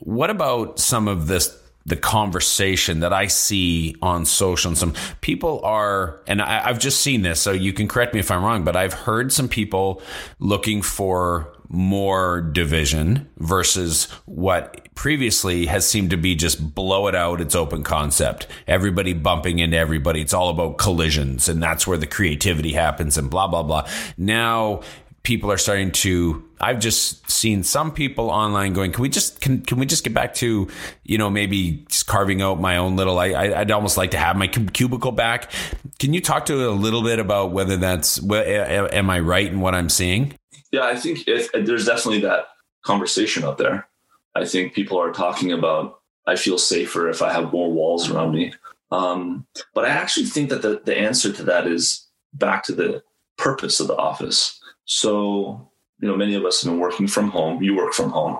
What 0.00 0.30
about 0.30 0.80
some 0.80 1.06
of 1.06 1.28
this 1.28 1.56
the 1.86 1.96
conversation 1.96 2.98
that 2.98 3.12
I 3.12 3.28
see 3.28 3.94
on 4.02 4.24
social 4.24 4.70
and 4.70 4.76
some 4.76 4.94
people 5.20 5.60
are, 5.62 6.20
and 6.26 6.42
I, 6.42 6.66
have 6.66 6.80
just 6.80 7.00
seen 7.00 7.22
this, 7.22 7.40
so 7.40 7.52
you 7.52 7.72
can 7.72 7.86
correct 7.86 8.12
me 8.12 8.18
if 8.18 8.32
I'm 8.32 8.42
wrong, 8.42 8.64
but 8.64 8.74
I've 8.74 8.92
heard 8.92 9.32
some 9.32 9.48
people 9.48 10.02
looking 10.40 10.82
for 10.82 11.55
more 11.68 12.40
division 12.40 13.28
versus 13.38 14.04
what 14.24 14.94
previously 14.94 15.66
has 15.66 15.88
seemed 15.88 16.10
to 16.10 16.16
be 16.16 16.34
just 16.34 16.74
blow 16.74 17.06
it 17.08 17.14
out. 17.14 17.40
It's 17.40 17.54
open 17.54 17.82
concept. 17.82 18.46
Everybody 18.66 19.12
bumping 19.12 19.58
into 19.58 19.76
everybody. 19.76 20.20
It's 20.20 20.34
all 20.34 20.48
about 20.48 20.78
collisions 20.78 21.48
and 21.48 21.62
that's 21.62 21.86
where 21.86 21.98
the 21.98 22.06
creativity 22.06 22.72
happens 22.72 23.18
and 23.18 23.30
blah, 23.30 23.48
blah, 23.48 23.62
blah. 23.62 23.88
Now 24.16 24.82
people 25.26 25.50
are 25.50 25.58
starting 25.58 25.90
to 25.90 26.40
I've 26.60 26.78
just 26.78 27.28
seen 27.28 27.64
some 27.64 27.92
people 27.92 28.30
online 28.30 28.72
going, 28.72 28.92
can 28.92 29.02
we 29.02 29.08
just 29.08 29.40
can 29.40 29.60
can 29.60 29.78
we 29.78 29.84
just 29.84 30.04
get 30.04 30.14
back 30.14 30.34
to 30.34 30.68
you 31.02 31.18
know 31.18 31.28
maybe 31.28 31.84
just 31.88 32.06
carving 32.06 32.40
out 32.42 32.60
my 32.60 32.76
own 32.76 32.94
little 32.94 33.18
I, 33.18 33.30
I 33.30 33.58
would 33.58 33.70
almost 33.72 33.96
like 33.96 34.12
to 34.12 34.18
have 34.18 34.36
my 34.36 34.46
cubicle 34.46 35.10
back. 35.10 35.50
Can 35.98 36.14
you 36.14 36.20
talk 36.20 36.46
to 36.46 36.68
a 36.68 36.70
little 36.70 37.02
bit 37.02 37.18
about 37.18 37.50
whether 37.50 37.76
that's 37.76 38.20
am 38.30 39.10
I 39.10 39.18
right 39.18 39.50
in 39.50 39.60
what 39.60 39.74
I'm 39.74 39.88
seeing? 39.88 40.32
Yeah, 40.76 40.86
I 40.86 40.96
think 40.96 41.26
if, 41.26 41.50
there's 41.52 41.86
definitely 41.86 42.20
that 42.20 42.48
conversation 42.84 43.44
out 43.44 43.58
there. 43.58 43.88
I 44.34 44.44
think 44.44 44.74
people 44.74 44.98
are 45.00 45.12
talking 45.12 45.52
about 45.52 46.00
I 46.26 46.36
feel 46.36 46.58
safer 46.58 47.08
if 47.08 47.22
I 47.22 47.32
have 47.32 47.52
more 47.52 47.72
walls 47.72 48.10
around 48.10 48.34
me. 48.34 48.52
Um, 48.90 49.46
but 49.74 49.84
I 49.84 49.88
actually 49.88 50.26
think 50.26 50.50
that 50.50 50.62
the, 50.62 50.80
the 50.84 50.96
answer 50.96 51.32
to 51.32 51.42
that 51.44 51.66
is 51.66 52.06
back 52.32 52.64
to 52.64 52.72
the 52.72 53.02
purpose 53.38 53.80
of 53.80 53.88
the 53.88 53.96
office 53.96 54.60
so, 54.86 55.68
you 56.00 56.08
know, 56.08 56.16
many 56.16 56.34
of 56.34 56.44
us 56.44 56.62
have 56.62 56.72
been 56.72 56.80
working 56.80 57.06
from 57.06 57.30
home. 57.30 57.62
You 57.62 57.76
work 57.76 57.92
from 57.92 58.10
home. 58.10 58.38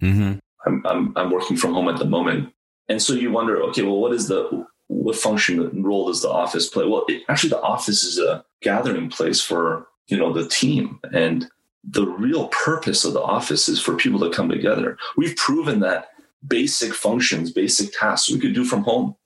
Mm-hmm. 0.00 0.34
I'm, 0.66 0.86
I'm, 0.86 1.12
I'm 1.16 1.30
working 1.30 1.56
from 1.56 1.74
home 1.74 1.88
at 1.88 1.98
the 1.98 2.04
moment. 2.04 2.52
And 2.88 3.02
so 3.02 3.14
you 3.14 3.32
wonder, 3.32 3.60
okay, 3.64 3.82
well, 3.82 3.98
what 3.98 4.12
is 4.12 4.28
the, 4.28 4.66
what 4.86 5.16
function 5.16 5.60
and 5.60 5.84
role 5.84 6.06
does 6.06 6.22
the 6.22 6.30
office 6.30 6.68
play? 6.68 6.86
Well, 6.86 7.04
it, 7.08 7.22
actually, 7.28 7.50
the 7.50 7.60
office 7.60 8.04
is 8.04 8.18
a 8.18 8.44
gathering 8.62 9.10
place 9.10 9.42
for, 9.42 9.88
you 10.06 10.16
know, 10.16 10.32
the 10.32 10.48
team. 10.48 11.00
And 11.12 11.48
the 11.84 12.06
real 12.06 12.48
purpose 12.48 13.04
of 13.04 13.12
the 13.12 13.22
office 13.22 13.68
is 13.68 13.80
for 13.80 13.96
people 13.96 14.20
to 14.20 14.30
come 14.30 14.48
together. 14.48 14.98
We've 15.16 15.36
proven 15.36 15.80
that 15.80 16.10
basic 16.46 16.94
functions, 16.94 17.50
basic 17.50 17.92
tasks 17.98 18.30
we 18.30 18.38
could 18.38 18.54
do 18.54 18.64
from 18.64 18.82
home 18.82 19.16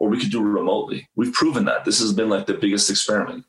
or 0.00 0.08
we 0.08 0.18
could 0.18 0.30
do 0.30 0.42
remotely. 0.42 1.08
We've 1.14 1.32
proven 1.32 1.66
that. 1.66 1.84
This 1.84 2.00
has 2.00 2.12
been 2.12 2.28
like 2.28 2.46
the 2.46 2.54
biggest 2.54 2.90
experiment 2.90 3.44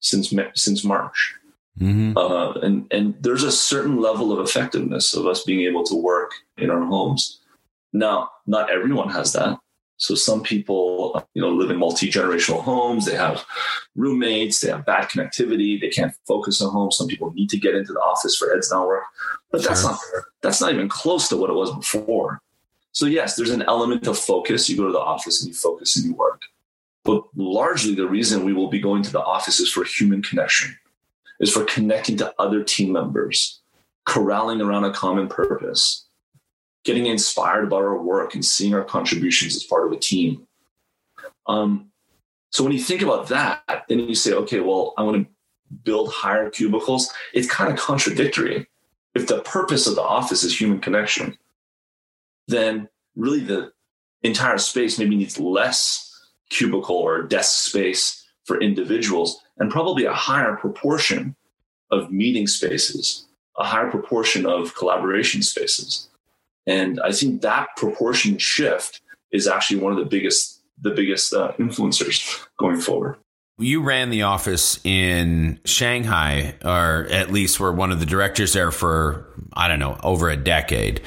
since 0.00 0.34
since 0.54 0.84
March. 0.84 1.34
Mm-hmm. 1.80 2.16
Uh, 2.16 2.52
and 2.60 2.86
and 2.90 3.14
there's 3.20 3.44
a 3.44 3.52
certain 3.52 4.00
level 4.00 4.32
of 4.32 4.44
effectiveness 4.44 5.14
of 5.14 5.26
us 5.26 5.44
being 5.44 5.60
able 5.60 5.84
to 5.84 5.94
work 5.94 6.32
in 6.58 6.70
our 6.70 6.84
homes. 6.84 7.40
Now, 7.92 8.30
not 8.46 8.70
everyone 8.70 9.10
has 9.10 9.32
that. 9.34 9.58
So 9.98 10.14
some 10.14 10.42
people, 10.42 11.26
you 11.34 11.40
know, 11.40 11.48
live 11.48 11.70
in 11.70 11.78
multi 11.78 12.10
generational 12.10 12.62
homes. 12.62 13.06
They 13.06 13.16
have 13.16 13.44
roommates. 13.94 14.60
They 14.60 14.70
have 14.70 14.84
bad 14.84 15.08
connectivity. 15.08 15.80
They 15.80 15.88
can't 15.88 16.14
focus 16.26 16.60
at 16.60 16.68
home. 16.68 16.90
Some 16.90 17.06
people 17.06 17.32
need 17.32 17.48
to 17.50 17.58
get 17.58 17.74
into 17.74 17.92
the 17.92 18.00
office 18.00 18.36
for 18.36 18.50
heads 18.50 18.68
down 18.68 18.86
work, 18.86 19.04
but 19.50 19.62
that's 19.62 19.82
not 19.82 19.98
that's 20.42 20.60
not 20.60 20.72
even 20.72 20.88
close 20.88 21.28
to 21.30 21.36
what 21.36 21.50
it 21.50 21.54
was 21.54 21.74
before. 21.74 22.42
So 22.92 23.06
yes, 23.06 23.36
there's 23.36 23.50
an 23.50 23.62
element 23.62 24.06
of 24.06 24.18
focus. 24.18 24.68
You 24.68 24.76
go 24.76 24.86
to 24.86 24.92
the 24.92 24.98
office 24.98 25.42
and 25.42 25.48
you 25.48 25.54
focus 25.54 25.96
and 25.96 26.06
you 26.06 26.14
work. 26.14 26.42
But 27.04 27.24
largely, 27.36 27.94
the 27.94 28.08
reason 28.08 28.44
we 28.44 28.52
will 28.52 28.68
be 28.68 28.80
going 28.80 29.02
to 29.02 29.12
the 29.12 29.22
office 29.22 29.60
is 29.60 29.70
for 29.70 29.84
human 29.84 30.22
connection 30.22 30.76
is 31.40 31.52
for 31.52 31.64
connecting 31.64 32.16
to 32.16 32.34
other 32.38 32.64
team 32.64 32.92
members, 32.92 33.60
corralling 34.04 34.60
around 34.60 34.84
a 34.84 34.92
common 34.92 35.28
purpose, 35.28 36.05
getting 36.86 37.06
inspired 37.06 37.64
about 37.64 37.82
our 37.82 38.00
work 38.00 38.34
and 38.34 38.44
seeing 38.44 38.72
our 38.72 38.84
contributions 38.84 39.56
as 39.56 39.64
part 39.64 39.86
of 39.86 39.92
a 39.92 39.98
team. 39.98 40.46
Um, 41.48 41.90
so 42.50 42.62
when 42.62 42.72
you 42.72 42.78
think 42.78 43.02
about 43.02 43.28
that, 43.28 43.84
then 43.88 43.98
you 43.98 44.14
say, 44.14 44.32
okay, 44.32 44.60
well, 44.60 44.94
I 44.96 45.02
want 45.02 45.22
to 45.22 45.28
build 45.84 46.12
higher 46.12 46.48
cubicles. 46.48 47.12
It's 47.34 47.50
kind 47.50 47.72
of 47.72 47.78
contradictory. 47.78 48.68
If 49.16 49.26
the 49.26 49.40
purpose 49.40 49.88
of 49.88 49.96
the 49.96 50.02
office 50.02 50.44
is 50.44 50.58
human 50.58 50.78
connection, 50.78 51.36
then 52.46 52.88
really 53.16 53.40
the 53.40 53.72
entire 54.22 54.58
space 54.58 54.96
maybe 54.96 55.16
needs 55.16 55.40
less 55.40 56.28
cubicle 56.50 56.96
or 56.96 57.22
desk 57.22 57.68
space 57.68 58.24
for 58.44 58.60
individuals 58.60 59.42
and 59.58 59.72
probably 59.72 60.04
a 60.04 60.12
higher 60.12 60.54
proportion 60.54 61.34
of 61.90 62.12
meeting 62.12 62.46
spaces, 62.46 63.26
a 63.58 63.64
higher 63.64 63.90
proportion 63.90 64.46
of 64.46 64.76
collaboration 64.76 65.42
spaces. 65.42 66.08
And 66.66 67.00
I 67.00 67.12
think 67.12 67.42
that 67.42 67.68
proportion 67.76 68.38
shift 68.38 69.00
is 69.32 69.46
actually 69.46 69.80
one 69.80 69.92
of 69.92 69.98
the 69.98 70.04
biggest 70.04 70.62
the 70.82 70.90
biggest 70.90 71.32
uh, 71.32 71.52
influencers 71.58 72.46
going 72.58 72.76
forward. 72.78 73.16
You 73.58 73.82
ran 73.82 74.10
the 74.10 74.22
office 74.22 74.78
in 74.84 75.58
Shanghai, 75.64 76.56
or 76.62 77.06
at 77.10 77.32
least 77.32 77.58
were 77.58 77.72
one 77.72 77.90
of 77.90 78.00
the 78.00 78.04
directors 78.04 78.52
there 78.52 78.70
for, 78.70 79.26
I 79.54 79.68
don't 79.68 79.78
know, 79.78 79.98
over 80.02 80.28
a 80.28 80.36
decade. 80.36 81.00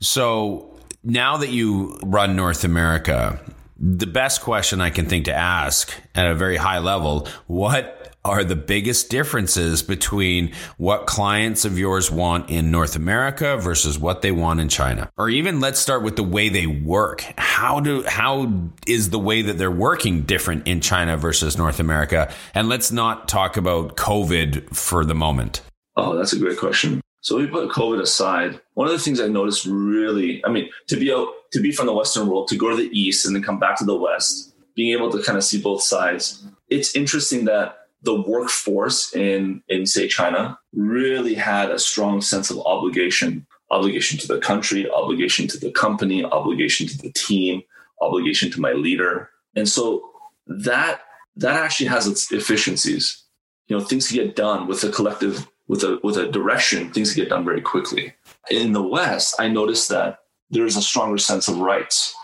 So 0.00 0.78
now 1.04 1.36
that 1.36 1.50
you 1.50 1.98
run 2.02 2.34
North 2.34 2.64
America, 2.64 3.38
the 3.76 4.06
best 4.06 4.40
question 4.40 4.80
I 4.80 4.88
can 4.88 5.04
think 5.04 5.26
to 5.26 5.34
ask 5.34 5.92
at 6.14 6.26
a 6.26 6.34
very 6.34 6.56
high 6.56 6.78
level 6.78 7.28
what 7.46 8.01
are 8.24 8.44
the 8.44 8.56
biggest 8.56 9.10
differences 9.10 9.82
between 9.82 10.52
what 10.76 11.06
clients 11.06 11.64
of 11.64 11.78
yours 11.78 12.10
want 12.10 12.50
in 12.50 12.70
North 12.70 12.94
America 12.94 13.56
versus 13.56 13.98
what 13.98 14.22
they 14.22 14.30
want 14.30 14.60
in 14.60 14.68
China? 14.68 15.10
Or 15.16 15.28
even 15.28 15.60
let's 15.60 15.80
start 15.80 16.02
with 16.02 16.16
the 16.16 16.22
way 16.22 16.48
they 16.48 16.66
work. 16.66 17.24
How 17.36 17.80
do 17.80 18.02
how 18.06 18.70
is 18.86 19.10
the 19.10 19.18
way 19.18 19.42
that 19.42 19.58
they're 19.58 19.70
working 19.70 20.22
different 20.22 20.68
in 20.68 20.80
China 20.80 21.16
versus 21.16 21.58
North 21.58 21.80
America? 21.80 22.32
And 22.54 22.68
let's 22.68 22.92
not 22.92 23.28
talk 23.28 23.56
about 23.56 23.96
COVID 23.96 24.74
for 24.74 25.04
the 25.04 25.14
moment. 25.14 25.62
Oh, 25.96 26.16
that's 26.16 26.32
a 26.32 26.38
great 26.38 26.58
question. 26.58 27.00
So 27.20 27.38
we 27.38 27.46
put 27.46 27.70
COVID 27.70 28.00
aside. 28.00 28.60
One 28.74 28.88
of 28.88 28.92
the 28.92 28.98
things 28.98 29.20
I 29.20 29.28
noticed 29.28 29.66
really, 29.66 30.44
I 30.44 30.48
mean, 30.48 30.70
to 30.88 30.96
be 30.96 31.12
out, 31.12 31.28
to 31.52 31.60
be 31.60 31.70
from 31.70 31.86
the 31.86 31.92
Western 31.92 32.28
world, 32.28 32.48
to 32.48 32.56
go 32.56 32.70
to 32.70 32.76
the 32.76 32.88
East 32.98 33.26
and 33.26 33.34
then 33.34 33.42
come 33.42 33.60
back 33.60 33.78
to 33.78 33.84
the 33.84 33.96
West, 33.96 34.54
being 34.74 34.92
able 34.92 35.10
to 35.12 35.22
kind 35.22 35.38
of 35.38 35.44
see 35.44 35.60
both 35.60 35.82
sides. 35.82 36.44
It's 36.68 36.96
interesting 36.96 37.44
that 37.44 37.81
the 38.02 38.20
workforce 38.20 39.14
in 39.14 39.62
in 39.68 39.86
say 39.86 40.08
China 40.08 40.58
really 40.72 41.34
had 41.34 41.70
a 41.70 41.78
strong 41.78 42.20
sense 42.20 42.50
of 42.50 42.58
obligation, 42.60 43.46
obligation 43.70 44.18
to 44.18 44.28
the 44.28 44.40
country, 44.40 44.90
obligation 44.90 45.46
to 45.48 45.58
the 45.58 45.70
company, 45.70 46.24
obligation 46.24 46.86
to 46.86 46.98
the 46.98 47.12
team, 47.12 47.62
obligation 48.00 48.50
to 48.50 48.60
my 48.60 48.72
leader. 48.72 49.30
And 49.54 49.68
so 49.68 50.10
that 50.46 51.02
that 51.36 51.54
actually 51.54 51.86
has 51.86 52.06
its 52.06 52.30
efficiencies. 52.32 53.22
You 53.68 53.78
know, 53.78 53.84
things 53.84 54.10
get 54.10 54.36
done 54.36 54.66
with 54.66 54.82
a 54.84 54.90
collective 54.90 55.48
with 55.68 55.84
a 55.84 56.00
with 56.02 56.16
a 56.16 56.26
direction, 56.26 56.90
things 56.92 57.14
get 57.14 57.28
done 57.28 57.44
very 57.44 57.60
quickly. 57.60 58.14
In 58.50 58.72
the 58.72 58.82
West, 58.82 59.36
I 59.38 59.48
noticed 59.48 59.88
that 59.88 60.18
there's 60.50 60.76
a 60.76 60.82
stronger 60.82 61.18
sense 61.18 61.48
of 61.48 61.58
rights. 61.58 62.14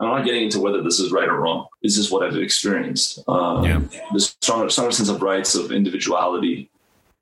I'm 0.00 0.08
not 0.08 0.24
getting 0.24 0.44
into 0.44 0.60
whether 0.60 0.82
this 0.82 0.98
is 0.98 1.12
right 1.12 1.28
or 1.28 1.40
wrong. 1.40 1.66
This 1.82 1.98
is 1.98 2.10
what 2.10 2.22
I've 2.26 2.36
experienced. 2.36 3.22
Um, 3.28 3.64
yeah. 3.64 3.80
The 4.12 4.20
stronger, 4.20 4.70
stronger 4.70 4.92
sense 4.92 5.10
of 5.10 5.20
rights, 5.20 5.54
of 5.54 5.72
individuality. 5.72 6.70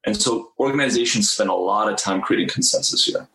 And 0.07 0.17
so 0.17 0.53
organizations 0.61 1.29
spend 1.31 1.51
a 1.51 1.55
lot 1.55 1.93
of 1.93 1.99
time 1.99 2.21
creating 2.21 2.49
consensus 2.49 3.05
here. 3.05 3.29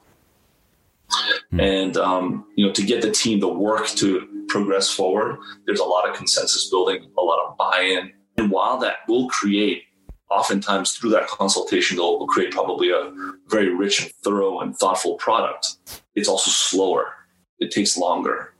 Mm. 1.51 1.61
And, 1.61 1.97
um, 1.97 2.45
you 2.55 2.65
know, 2.65 2.71
to 2.71 2.83
get 2.83 3.01
the 3.01 3.11
team 3.11 3.41
to 3.41 3.47
work 3.47 3.87
to 3.87 4.45
progress 4.47 4.89
forward, 4.89 5.39
there's 5.65 5.81
a 5.81 5.85
lot 5.85 6.09
of 6.09 6.15
consensus 6.15 6.69
building, 6.69 7.11
a 7.17 7.21
lot 7.21 7.45
of 7.45 7.57
buy-in. 7.57 8.13
And 8.37 8.49
while 8.49 8.77
that 8.79 8.99
will 9.09 9.27
create 9.27 9.83
oftentimes 10.31 10.93
through 10.93 11.11
that 11.11 11.27
consultation, 11.27 11.97
they'll 11.97 12.25
create 12.27 12.51
probably 12.51 12.91
a 12.91 13.11
very 13.47 13.75
rich 13.75 14.01
and 14.01 14.11
thorough 14.23 14.61
and 14.61 14.75
thoughtful 14.77 15.15
product. 15.15 15.75
It's 16.15 16.29
also 16.29 16.49
slower. 16.49 17.13
It 17.59 17.71
takes 17.71 17.97
longer. 17.97 18.52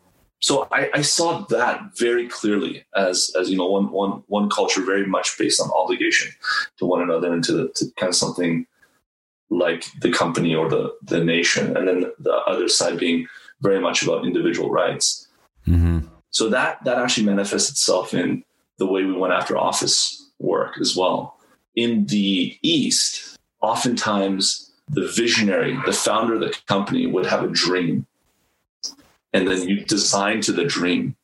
So 0.44 0.68
I, 0.74 0.90
I, 0.94 1.02
saw 1.02 1.46
that 1.46 1.98
very 1.98 2.28
clearly 2.28 2.84
as, 2.98 3.32
as 3.40 3.50
you 3.50 3.56
know, 3.56 3.66
one, 3.66 3.90
one, 3.92 4.24
one 4.28 4.50
culture 4.50 4.82
very 4.82 5.06
much 5.06 5.38
based 5.38 5.62
on 5.62 5.72
obligation 5.72 6.34
to 6.80 6.86
one 6.86 7.02
another 7.02 7.32
and 7.32 7.42
to, 7.46 7.72
to 7.76 7.86
kind 7.98 8.10
of 8.10 8.16
something 8.16 8.68
like 9.50 9.86
the 10.02 10.12
company 10.12 10.54
or 10.54 10.68
the, 10.70 10.94
the 11.02 11.24
nation. 11.24 11.78
And 11.78 11.88
then 11.88 12.12
the 12.20 12.36
other 12.46 12.68
side 12.68 13.00
being 13.00 13.26
very 13.62 13.80
much 13.80 14.04
about 14.04 14.26
individual 14.26 14.70
rights. 14.70 15.30
Mm-hmm. 15.66 16.08
So 16.32 16.50
that, 16.50 16.84
that 16.84 17.00
actually 17.00 17.26
manifests 17.26 17.70
itself 17.70 18.14
in 18.14 18.44
the 18.80 18.86
way 18.86 19.06
we 19.06 19.14
went 19.14 19.34
after 19.34 19.58
office 19.58 20.30
work 20.40 20.78
as 20.82 20.94
well 20.94 21.38
in 21.76 22.06
the 22.08 22.58
East, 22.62 23.38
oftentimes 23.62 24.72
the 24.90 25.08
visionary, 25.08 25.80
the 25.86 25.94
founder 25.94 26.36
of 26.36 26.42
the 26.42 26.56
company 26.68 27.08
would 27.08 27.26
have 27.26 27.44
a 27.44 27.48
dream. 27.48 28.06
And 29.34 29.48
then 29.48 29.68
you 29.68 29.84
design 29.86 30.42
to 30.42 30.52
the 30.52 30.66
dream, 30.66 31.16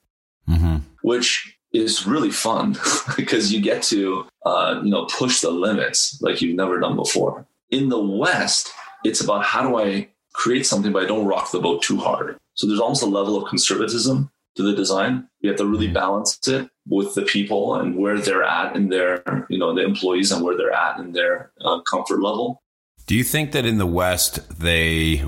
mm-hmm. 0.50 0.78
which 1.02 1.58
is 1.74 2.08
really 2.08 2.32
fun 2.32 2.76
because 3.16 3.54
you 3.54 3.62
get 3.62 3.84
to, 3.84 4.26
uh, 4.46 4.82
you 4.84 4.90
know, 4.90 5.06
push 5.06 5.42
the 5.42 5.52
limits 5.52 6.20
like 6.22 6.42
you've 6.42 6.56
never 6.56 6.80
done 6.80 6.96
before. 6.96 7.46
In 7.70 7.90
the 7.90 8.00
West, 8.00 8.72
it's 9.04 9.22
about 9.22 9.46
how 9.46 9.68
do 9.68 9.78
I 9.78 10.10
create 10.34 10.66
something, 10.66 10.92
but 10.92 11.04
I 11.04 11.06
don't 11.06 11.28
rock 11.28 11.52
the 11.52 11.60
boat 11.60 11.84
too 11.84 11.98
hard. 11.98 12.38
So 12.56 12.68
there's 12.68 12.80
almost 12.80 13.04
a 13.04 13.08
level 13.08 13.38
of 13.38 13.48
conservatism 13.48 14.32
to 14.56 14.64
the 14.64 14.76
design. 14.76 15.28
You 15.42 15.50
have 15.50 15.58
to 15.60 15.66
really 15.66 15.86
mm-hmm. 15.86 15.94
balance 15.94 16.40
it 16.48 16.70
with 16.88 17.14
the 17.14 17.22
people 17.22 17.76
and 17.76 17.96
where 17.96 18.20
they're 18.20 18.44
at 18.44 18.76
in 18.76 18.90
their, 18.90 19.24
you 19.50 19.60
know, 19.60 19.74
the 19.74 19.84
employees 19.84 20.32
and 20.32 20.44
where 20.44 20.58
they're 20.58 20.74
at 20.74 21.00
in 21.00 21.14
their 21.14 21.52
uh, 21.64 21.82
comfort 21.82 22.22
level. 22.22 22.62
Do 23.06 23.16
you 23.16 23.24
think 23.24 23.54
that 23.54 23.66
in 23.66 23.78
the 23.78 23.86
West 23.86 24.60
they 24.60 25.24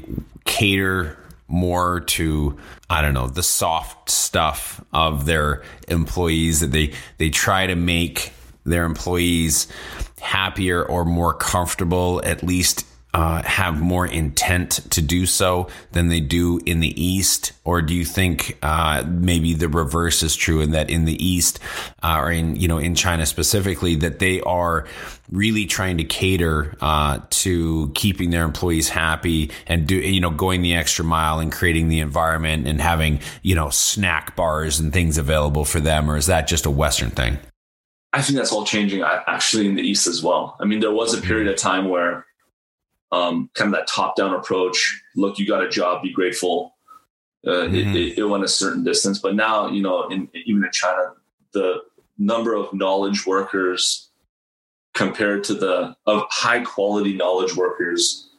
cater 0.45 1.17
more 1.51 1.99
to 1.99 2.57
I 2.89 3.01
don't 3.01 3.13
know 3.13 3.27
the 3.27 3.43
soft 3.43 4.09
stuff 4.09 4.83
of 4.93 5.25
their 5.25 5.63
employees 5.87 6.61
that 6.61 6.71
they 6.71 6.93
they 7.17 7.29
try 7.29 7.67
to 7.67 7.75
make 7.75 8.33
their 8.63 8.85
employees 8.85 9.67
happier 10.19 10.83
or 10.83 11.03
more 11.03 11.33
comfortable 11.33 12.21
at 12.23 12.43
least 12.43 12.85
uh, 13.13 13.41
have 13.43 13.81
more 13.81 14.05
intent 14.05 14.71
to 14.91 15.01
do 15.01 15.25
so 15.25 15.67
than 15.91 16.07
they 16.07 16.21
do 16.21 16.59
in 16.65 16.79
the 16.79 17.01
East? 17.01 17.51
Or 17.63 17.81
do 17.81 17.93
you 17.93 18.05
think 18.05 18.57
uh, 18.61 19.03
maybe 19.07 19.53
the 19.53 19.67
reverse 19.67 20.23
is 20.23 20.35
true 20.35 20.61
and 20.61 20.73
that 20.73 20.89
in 20.89 21.05
the 21.05 21.23
East 21.23 21.59
uh, 22.03 22.17
or 22.19 22.31
in, 22.31 22.55
you 22.55 22.67
know, 22.67 22.77
in 22.77 22.95
China 22.95 23.25
specifically, 23.25 23.95
that 23.95 24.19
they 24.19 24.39
are 24.41 24.87
really 25.29 25.65
trying 25.65 25.97
to 25.97 26.03
cater 26.03 26.75
uh, 26.81 27.19
to 27.29 27.91
keeping 27.95 28.29
their 28.29 28.43
employees 28.43 28.89
happy 28.89 29.51
and 29.67 29.87
do, 29.87 29.95
you 29.95 30.21
know, 30.21 30.29
going 30.29 30.61
the 30.61 30.75
extra 30.75 31.03
mile 31.03 31.39
and 31.39 31.51
creating 31.51 31.89
the 31.89 31.99
environment 31.99 32.67
and 32.67 32.81
having, 32.81 33.19
you 33.41 33.55
know, 33.55 33.69
snack 33.69 34.35
bars 34.35 34.79
and 34.79 34.93
things 34.93 35.17
available 35.17 35.65
for 35.65 35.79
them? 35.79 36.09
Or 36.09 36.17
is 36.17 36.27
that 36.27 36.47
just 36.47 36.65
a 36.65 36.71
Western 36.71 37.09
thing? 37.09 37.37
I 38.13 38.21
think 38.21 38.37
that's 38.37 38.51
all 38.51 38.65
changing 38.65 39.03
actually 39.03 39.67
in 39.67 39.75
the 39.75 39.81
East 39.81 40.05
as 40.05 40.21
well. 40.21 40.57
I 40.59 40.65
mean, 40.65 40.81
there 40.81 40.91
was 40.91 41.13
a 41.13 41.21
period 41.21 41.47
of 41.47 41.55
time 41.55 41.87
where 41.87 42.25
um, 43.11 43.49
kind 43.53 43.73
of 43.73 43.79
that 43.79 43.87
top 43.87 44.15
down 44.15 44.33
approach. 44.33 45.01
Look, 45.15 45.37
you 45.37 45.47
got 45.47 45.63
a 45.63 45.69
job, 45.69 46.03
be 46.03 46.11
grateful. 46.11 46.75
Uh, 47.45 47.65
mm-hmm. 47.65 47.95
it, 47.95 48.19
it, 48.19 48.23
went 48.23 48.43
a 48.43 48.47
certain 48.47 48.83
distance, 48.83 49.17
but 49.17 49.33
now 49.35 49.67
you 49.67 49.81
know, 49.81 50.07
in, 50.09 50.29
even 50.45 50.63
in 50.63 50.69
China, 50.71 51.13
the 51.53 51.81
number 52.19 52.53
of 52.53 52.71
knowledge 52.71 53.25
workers 53.25 54.09
compared 54.93 55.43
to 55.45 55.55
the 55.55 55.95
of 56.05 56.23
high 56.29 56.63
quality 56.63 57.13
knowledge 57.13 57.55
workers 57.55 58.29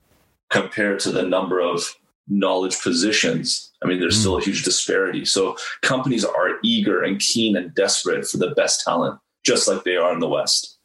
compared 0.51 1.01
to 1.01 1.11
the 1.11 1.23
number 1.23 1.61
of 1.61 1.97
knowledge 2.29 2.81
positions. 2.81 3.73
I 3.83 3.89
mean, 3.89 3.99
there's 3.99 4.15
mm-hmm. 4.15 4.21
still 4.21 4.39
a 4.39 4.43
huge 4.43 4.63
disparity. 4.63 5.25
So 5.25 5.57
companies 5.81 6.25
are 6.25 6.59
eager 6.63 7.03
and 7.03 7.19
keen 7.19 7.57
and 7.57 7.75
desperate 7.75 8.27
for 8.27 8.37
the 8.37 8.51
best 8.51 8.85
talent, 8.85 9.19
just 9.45 9.67
like 9.67 9.83
they 9.83 9.97
are 9.97 10.13
in 10.13 10.21
the 10.21 10.29
West. 10.29 10.79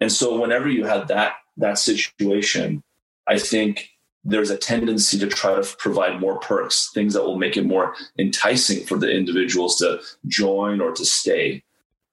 And 0.00 0.10
so 0.10 0.40
whenever 0.40 0.68
you 0.68 0.84
had 0.84 1.08
that 1.08 1.34
that 1.58 1.78
situation, 1.78 2.82
I 3.28 3.38
think 3.38 3.90
there's 4.24 4.50
a 4.50 4.58
tendency 4.58 5.18
to 5.18 5.26
try 5.26 5.54
to 5.54 5.76
provide 5.76 6.20
more 6.20 6.38
perks, 6.38 6.90
things 6.92 7.14
that 7.14 7.22
will 7.22 7.38
make 7.38 7.56
it 7.56 7.66
more 7.66 7.94
enticing 8.18 8.84
for 8.84 8.98
the 8.98 9.10
individuals 9.10 9.76
to 9.78 10.00
join 10.26 10.80
or 10.80 10.92
to 10.92 11.04
stay. 11.04 11.62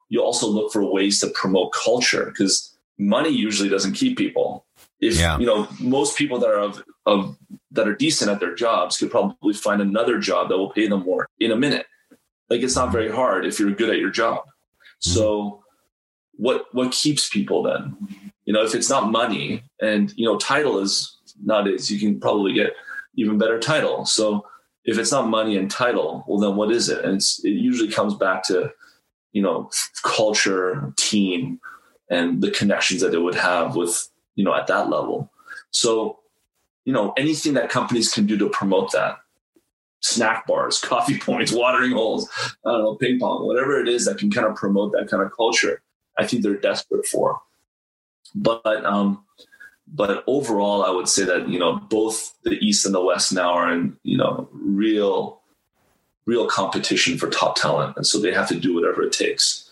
You 0.10 0.22
also 0.22 0.48
look 0.48 0.72
for 0.72 0.84
ways 0.86 1.20
to 1.22 1.28
promote 1.28 1.74
culture 1.74 2.26
because 2.26 2.78
money 2.98 3.30
usually 3.30 3.70
doesn't 3.70 3.94
keep 3.94 4.18
people. 4.18 4.66
If 5.02 5.20
yeah. 5.20 5.38
you 5.38 5.46
know 5.46 5.68
most 5.80 6.18
people 6.18 6.40
that 6.40 6.50
are 6.50 6.60
of, 6.60 6.84
of 7.06 7.38
that 7.72 7.88
are 7.88 7.96
decent 7.96 8.32
at 8.32 8.40
their 8.40 8.56
jobs 8.56 8.98
could 8.98 9.12
probably 9.12 9.54
find 9.54 9.82
another 9.82 10.20
job 10.20 10.50
that 10.50 10.58
will 10.58 10.72
pay 10.72 10.88
them 10.88 11.02
more 11.02 11.28
in 11.40 11.52
a 11.52 11.56
minute. 11.56 11.86
Like 12.50 12.62
it's 12.62 12.76
not 12.76 12.92
very 12.92 13.12
hard 13.12 13.46
if 13.46 13.60
you're 13.60 13.72
good 13.72 13.90
at 13.90 13.98
your 13.98 14.12
job. 14.12 14.44
Mm-hmm. 14.46 15.12
So 15.12 15.64
what 16.38 16.68
what 16.72 16.92
keeps 16.92 17.30
people 17.30 17.64
then? 17.64 18.25
You 18.46 18.54
know, 18.54 18.64
if 18.64 18.76
it's 18.76 18.90
not 18.90 19.12
money 19.12 19.64
and, 19.82 20.14
you 20.16 20.26
know, 20.26 20.38
title 20.38 20.80
is 20.80 21.18
nowadays, 21.44 21.92
you 21.92 22.00
can 22.00 22.20
probably 22.20 22.54
get 22.54 22.74
even 23.16 23.38
better 23.38 23.60
title. 23.60 24.06
So 24.06 24.46
if 24.86 24.98
it's 24.98 25.12
not 25.12 25.28
money 25.28 25.58
and 25.58 25.70
title, 25.70 26.24
well, 26.28 26.40
then 26.40 26.56
what 26.56 26.72
is 26.72 26.90
it? 26.90 27.04
And 27.04 27.20
it 27.20 27.50
usually 27.50 27.92
comes 27.92 28.14
back 28.14 28.44
to, 28.44 28.72
you 29.32 29.42
know, 29.42 29.70
culture, 30.04 30.94
team, 30.98 31.60
and 32.10 32.42
the 32.42 32.52
connections 32.52 33.02
that 33.02 33.12
they 33.12 33.18
would 33.18 33.36
have 33.36 33.76
with, 33.76 34.08
you 34.36 34.44
know, 34.44 34.54
at 34.54 34.68
that 34.68 34.90
level. 34.90 35.32
So, 35.72 36.20
you 36.86 36.94
know, 36.94 37.14
anything 37.18 37.54
that 37.56 37.70
companies 37.70 38.14
can 38.14 38.28
do 38.28 38.38
to 38.38 38.50
promote 38.50 38.92
that, 38.92 39.18
snack 40.02 40.46
bars, 40.46 40.80
coffee 40.84 41.18
points, 41.18 41.52
watering 41.52 41.92
holes, 41.92 42.30
I 42.66 42.72
don't 42.72 42.84
know, 42.84 42.96
ping 42.96 43.20
pong, 43.20 43.46
whatever 43.46 43.80
it 43.82 43.90
is 43.90 44.06
that 44.06 44.20
can 44.20 44.32
kind 44.32 44.48
of 44.48 44.56
promote 44.56 44.92
that 44.94 45.10
kind 45.10 45.24
of 45.24 45.36
culture, 45.36 45.82
I 46.18 46.28
think 46.28 46.44
they're 46.44 46.56
desperate 46.56 47.08
for. 47.08 47.40
But 48.34 48.86
um, 48.86 49.24
but 49.88 50.24
overall, 50.28 50.84
I 50.84 50.90
would 50.90 51.08
say 51.08 51.24
that 51.26 51.48
you 51.48 51.60
know 51.60 51.78
both 51.78 52.34
the 52.44 52.58
East 52.60 52.86
and 52.86 52.96
the 52.96 53.04
West 53.04 53.34
now 53.34 53.52
are 53.52 53.72
in 53.72 53.98
you 54.04 54.18
know 54.18 54.50
real 54.52 55.42
real 56.26 56.48
competition 56.48 57.18
for 57.18 57.30
top 57.30 57.56
talent, 57.56 57.96
and 57.98 58.06
so 58.06 58.20
they 58.20 58.34
have 58.34 58.48
to 58.50 58.60
do 58.60 58.74
whatever 58.74 59.04
it 59.04 59.14
takes. 59.14 59.70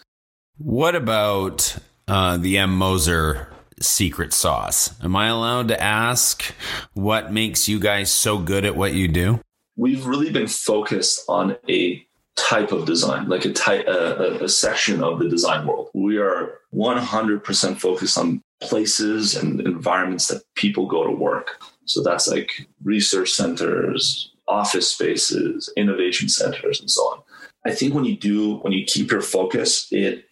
What 0.57 0.95
about 0.95 1.77
uh, 2.07 2.37
the 2.37 2.57
M 2.57 2.77
Moser 2.77 3.49
secret 3.79 4.33
sauce? 4.33 4.93
Am 5.01 5.15
I 5.15 5.27
allowed 5.27 5.67
to 5.69 5.81
ask 5.81 6.53
what 6.93 7.33
makes 7.33 7.67
you 7.67 7.79
guys 7.79 8.11
so 8.11 8.37
good 8.37 8.65
at 8.65 8.75
what 8.75 8.93
you 8.93 9.07
do? 9.07 9.39
We've 9.75 10.05
really 10.05 10.31
been 10.31 10.47
focused 10.47 11.23
on 11.27 11.57
a 11.67 12.05
type 12.35 12.71
of 12.71 12.85
design, 12.85 13.27
like 13.29 13.45
a 13.45 13.53
type, 13.53 13.87
a, 13.87 14.43
a 14.43 14.49
section 14.49 15.03
of 15.03 15.19
the 15.19 15.29
design 15.29 15.67
world. 15.67 15.89
We 15.93 16.17
are 16.17 16.59
100% 16.73 17.77
focused 17.77 18.17
on 18.17 18.41
places 18.61 19.35
and 19.35 19.61
environments 19.61 20.27
that 20.27 20.43
people 20.55 20.87
go 20.87 21.03
to 21.03 21.11
work. 21.11 21.61
So 21.85 22.01
that's 22.01 22.27
like 22.27 22.67
research 22.83 23.31
centers, 23.31 24.31
office 24.47 24.91
spaces, 24.91 25.71
innovation 25.77 26.29
centers, 26.29 26.79
and 26.79 26.89
so 26.89 27.01
on. 27.01 27.21
I 27.65 27.71
think 27.71 27.93
when 27.93 28.05
you 28.05 28.17
do, 28.17 28.57
when 28.57 28.73
you 28.73 28.85
keep 28.85 29.11
your 29.11 29.21
focus, 29.21 29.87
it 29.91 30.25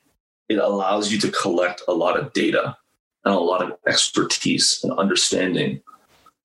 it 0.49 0.57
allows 0.57 1.13
you 1.13 1.19
to 1.19 1.31
collect 1.31 1.81
a 1.87 1.93
lot 1.93 2.19
of 2.19 2.33
data 2.33 2.75
and 3.23 3.33
a 3.33 3.39
lot 3.39 3.61
of 3.61 3.77
expertise 3.87 4.81
and 4.83 4.91
understanding 4.93 5.81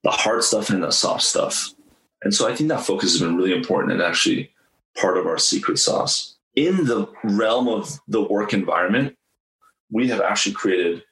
the 0.05 0.11
hard 0.11 0.45
stuff 0.45 0.71
and 0.71 0.85
the 0.85 0.93
soft 0.93 1.25
stuff. 1.25 1.75
And 2.23 2.33
so 2.33 2.49
I 2.49 2.55
think 2.55 2.69
that 2.69 2.87
focus 2.87 3.13
has 3.13 3.21
been 3.21 3.37
really 3.37 3.53
important 3.53 3.93
and 3.93 4.03
actually 4.03 4.53
part 4.97 5.19
of 5.19 5.27
our 5.27 5.39
secret 5.39 5.79
sauce. 5.79 6.35
in 6.55 6.87
the 6.87 7.07
realm 7.23 7.69
of 7.69 8.01
the 8.09 8.23
work 8.23 8.55
environment, 8.55 9.15
we 9.91 10.09
have 10.09 10.23
actually 10.23 10.55
created 10.55 11.03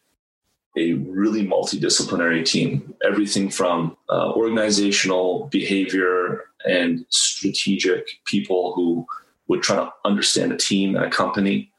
a 0.77 0.95
really 0.95 1.47
multidisciplinary 1.47 2.45
team. 2.45 2.95
Everything 3.05 3.51
from 3.51 3.97
uh, 4.09 4.33
organizational 4.33 5.49
behavior 5.53 6.47
and 6.65 7.05
strategic 7.11 8.09
people 8.25 8.73
who 8.75 9.07
would 9.49 9.63
try 9.63 9.77
to 9.77 9.93
understand 10.05 10.51
a 10.53 10.57
team 10.57 10.97
and 10.97 11.05
a 11.05 11.11
company 11.11 11.71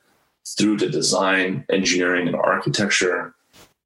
through 0.58 0.78
to 0.78 0.89
design, 0.89 1.65
engineering, 1.72 2.28
and 2.28 2.36
architecture, 2.36 3.34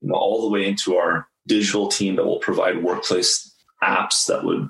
you 0.02 0.10
know, 0.10 0.16
all 0.16 0.42
the 0.42 0.50
way 0.50 0.68
into 0.68 0.98
our 0.98 1.28
digital 1.48 1.88
team 1.88 2.16
that 2.18 2.26
will 2.26 2.40
provide 2.40 2.84
workplace 2.84 3.56
apps 3.82 4.26
that 4.28 4.44
would 4.44 4.70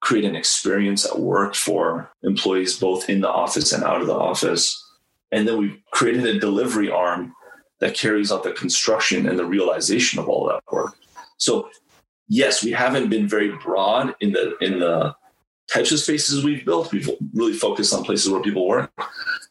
create 0.00 0.24
an 0.24 0.36
experience 0.36 1.04
at 1.04 1.18
work 1.18 1.54
for 1.54 2.10
employees 2.22 2.78
both 2.78 3.08
in 3.08 3.20
the 3.20 3.28
office 3.28 3.72
and 3.72 3.84
out 3.84 4.00
of 4.00 4.06
the 4.06 4.14
office. 4.14 4.82
And 5.30 5.46
then 5.46 5.58
we've 5.58 5.78
created 5.92 6.24
a 6.26 6.40
delivery 6.40 6.90
arm 6.90 7.34
that 7.80 7.94
carries 7.94 8.32
out 8.32 8.42
the 8.42 8.52
construction 8.52 9.28
and 9.28 9.38
the 9.38 9.44
realization 9.44 10.18
of 10.18 10.28
all 10.28 10.46
that 10.48 10.62
work. 10.72 10.96
So 11.36 11.68
yes, 12.28 12.64
we 12.64 12.72
haven't 12.72 13.10
been 13.10 13.28
very 13.28 13.50
broad 13.58 14.14
in 14.20 14.32
the 14.32 14.56
in 14.60 14.80
the 14.80 15.14
types 15.70 15.92
of 15.92 16.00
spaces 16.00 16.44
we've 16.44 16.64
built. 16.64 16.92
We've 16.92 17.08
really 17.32 17.52
focused 17.52 17.94
on 17.94 18.04
places 18.04 18.30
where 18.30 18.42
people 18.42 18.66
work. 18.66 18.90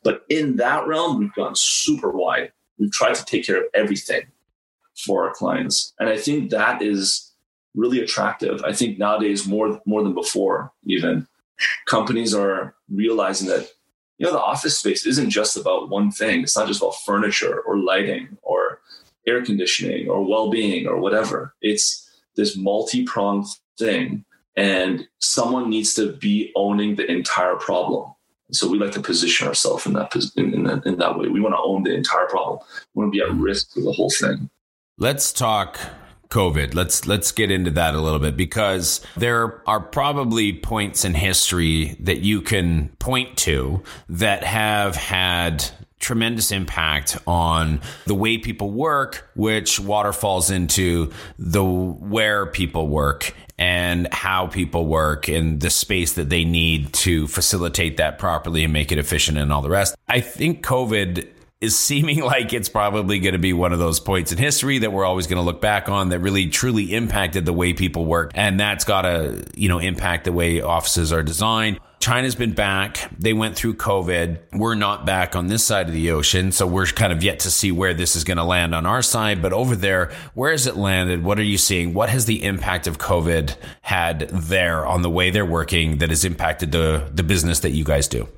But 0.03 0.25
in 0.29 0.57
that 0.57 0.87
realm, 0.87 1.17
we've 1.17 1.33
gone 1.33 1.55
super 1.55 2.11
wide. 2.11 2.51
We've 2.77 2.91
tried 2.91 3.15
to 3.15 3.25
take 3.25 3.45
care 3.45 3.57
of 3.57 3.65
everything 3.73 4.23
for 5.05 5.27
our 5.27 5.33
clients. 5.33 5.93
And 5.99 6.09
I 6.09 6.17
think 6.17 6.49
that 6.49 6.81
is 6.81 7.28
really 7.75 8.01
attractive. 8.01 8.63
I 8.63 8.73
think 8.73 8.97
nowadays 8.97 9.47
more 9.47 9.81
more 9.85 10.03
than 10.03 10.13
before, 10.13 10.71
even 10.85 11.27
companies 11.85 12.33
are 12.33 12.75
realizing 12.89 13.47
that 13.49 13.69
you 14.17 14.25
know 14.25 14.33
the 14.33 14.41
office 14.41 14.77
space 14.77 15.05
isn't 15.05 15.29
just 15.29 15.57
about 15.57 15.89
one 15.89 16.11
thing. 16.11 16.41
It's 16.41 16.57
not 16.57 16.67
just 16.67 16.81
about 16.81 16.95
furniture 17.05 17.59
or 17.61 17.77
lighting 17.77 18.37
or 18.41 18.81
air 19.27 19.43
conditioning 19.43 20.09
or 20.09 20.27
well-being 20.27 20.87
or 20.87 20.97
whatever. 20.97 21.53
It's 21.61 22.09
this 22.35 22.57
multi-pronged 22.57 23.45
thing 23.77 24.25
and 24.55 25.07
someone 25.19 25.69
needs 25.69 25.93
to 25.93 26.13
be 26.13 26.51
owning 26.55 26.95
the 26.95 27.09
entire 27.09 27.55
problem. 27.55 28.13
So 28.51 28.67
we 28.67 28.79
like 28.79 28.91
to 28.93 29.01
position 29.01 29.47
ourselves 29.47 29.85
in 29.85 29.93
that 29.93 30.13
in, 30.35 30.53
in, 30.53 30.63
that, 30.63 30.85
in 30.85 30.97
that 30.97 31.17
way. 31.17 31.27
We 31.27 31.39
want 31.39 31.53
to 31.53 31.61
own 31.61 31.83
the 31.83 31.93
entire 31.93 32.25
problem. 32.25 32.59
We 32.93 33.01
want 33.01 33.13
to 33.13 33.17
be 33.17 33.23
at 33.23 33.31
risk 33.39 33.73
for 33.73 33.81
the 33.81 33.91
whole 33.91 34.09
thing. 34.09 34.49
Let's 34.97 35.31
talk 35.31 35.79
COVID. 36.29 36.75
Let's 36.75 37.07
let's 37.07 37.31
get 37.31 37.49
into 37.49 37.71
that 37.71 37.95
a 37.95 38.01
little 38.01 38.19
bit 38.19 38.37
because 38.37 39.01
there 39.17 39.61
are 39.67 39.79
probably 39.79 40.53
points 40.53 41.03
in 41.03 41.15
history 41.15 41.95
that 41.99 42.19
you 42.19 42.41
can 42.41 42.89
point 42.99 43.35
to 43.39 43.81
that 44.09 44.43
have 44.43 44.95
had 44.95 45.65
tremendous 45.99 46.51
impact 46.51 47.17
on 47.27 47.81
the 48.05 48.15
way 48.15 48.37
people 48.37 48.71
work, 48.71 49.29
which 49.35 49.79
waterfalls 49.79 50.49
into 50.49 51.11
the 51.37 51.63
where 51.63 52.45
people 52.45 52.87
work 52.87 53.33
and 53.57 54.07
how 54.13 54.47
people 54.47 54.85
work 54.85 55.27
and 55.27 55.59
the 55.59 55.69
space 55.69 56.13
that 56.13 56.29
they 56.29 56.45
need 56.45 56.93
to 56.93 57.27
facilitate 57.27 57.97
that 57.97 58.17
properly 58.17 58.63
and 58.63 58.71
make 58.71 58.91
it 58.91 58.97
efficient 58.97 59.37
and 59.37 59.51
all 59.51 59.61
the 59.61 59.69
rest. 59.69 59.95
I 60.07 60.21
think 60.21 60.65
COVID 60.65 61.27
is 61.61 61.77
seeming 61.77 62.19
like 62.23 62.53
it's 62.53 62.69
probably 62.69 63.19
going 63.19 63.33
to 63.33 63.39
be 63.39 63.53
one 63.53 63.73
of 63.73 63.79
those 63.79 63.99
points 63.99 64.31
in 64.31 64.37
history 64.37 64.79
that 64.79 64.91
we're 64.91 65.05
always 65.05 65.27
going 65.27 65.37
to 65.37 65.43
look 65.43 65.61
back 65.61 65.89
on 65.89 66.09
that 66.09 66.19
really 66.19 66.47
truly 66.47 66.93
impacted 66.93 67.45
the 67.45 67.53
way 67.53 67.73
people 67.73 68.05
work 68.05 68.31
and 68.35 68.59
that's 68.59 68.83
got 68.83 69.03
to 69.03 69.45
you 69.55 69.69
know 69.69 69.79
impact 69.79 70.25
the 70.25 70.31
way 70.31 70.61
offices 70.61 71.11
are 71.11 71.23
designed 71.23 71.79
China's 71.99 72.33
been 72.33 72.53
back. 72.53 73.09
They 73.19 73.33
went 73.33 73.57
through 73.57 73.73
COVID. 73.73 74.39
We're 74.53 74.75
not 74.75 75.05
back 75.05 75.35
on 75.35 75.47
this 75.47 75.65
side 75.65 75.89
of 75.89 75.93
the 75.93 76.11
ocean. 76.11 76.53
So 76.53 76.65
we're 76.65 76.85
kind 76.85 77.11
of 77.11 77.21
yet 77.23 77.41
to 77.41 77.51
see 77.51 77.73
where 77.73 77.93
this 77.93 78.15
is 78.15 78.23
going 78.23 78.37
to 78.37 78.43
land 78.45 78.73
on 78.73 78.85
our 78.85 79.01
side. 79.01 79.41
But 79.41 79.51
over 79.51 79.75
there, 79.75 80.09
where 80.33 80.51
has 80.51 80.65
it 80.65 80.77
landed? 80.77 81.25
What 81.25 81.39
are 81.39 81.43
you 81.43 81.57
seeing? 81.57 81.93
What 81.93 82.09
has 82.09 82.23
the 82.23 82.43
impact 82.45 82.87
of 82.87 82.99
COVID 82.99 83.55
had 83.81 84.29
there 84.29 84.85
on 84.85 85.01
the 85.01 85.09
way 85.09 85.29
they're 85.29 85.45
working 85.45 85.97
that 85.97 86.09
has 86.09 86.23
impacted 86.23 86.71
the, 86.71 87.11
the 87.13 87.23
business 87.23 87.59
that 87.59 87.71
you 87.71 87.83
guys 87.83 88.07
do? 88.07 88.29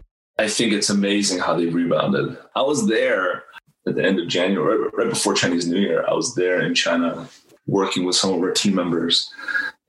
I 0.41 0.47
think 0.47 0.73
it's 0.73 0.89
amazing 0.89 1.37
how 1.37 1.55
they 1.55 1.67
rebounded. 1.67 2.35
I 2.55 2.63
was 2.63 2.87
there 2.87 3.43
at 3.87 3.93
the 3.93 4.03
end 4.03 4.19
of 4.19 4.27
January, 4.27 4.89
right 4.91 5.07
before 5.07 5.35
Chinese 5.35 5.67
New 5.67 5.79
Year. 5.79 6.03
I 6.07 6.13
was 6.13 6.33
there 6.33 6.59
in 6.61 6.73
China 6.73 7.29
working 7.67 8.05
with 8.05 8.15
some 8.15 8.33
of 8.33 8.41
our 8.41 8.51
team 8.51 8.73
members. 8.73 9.31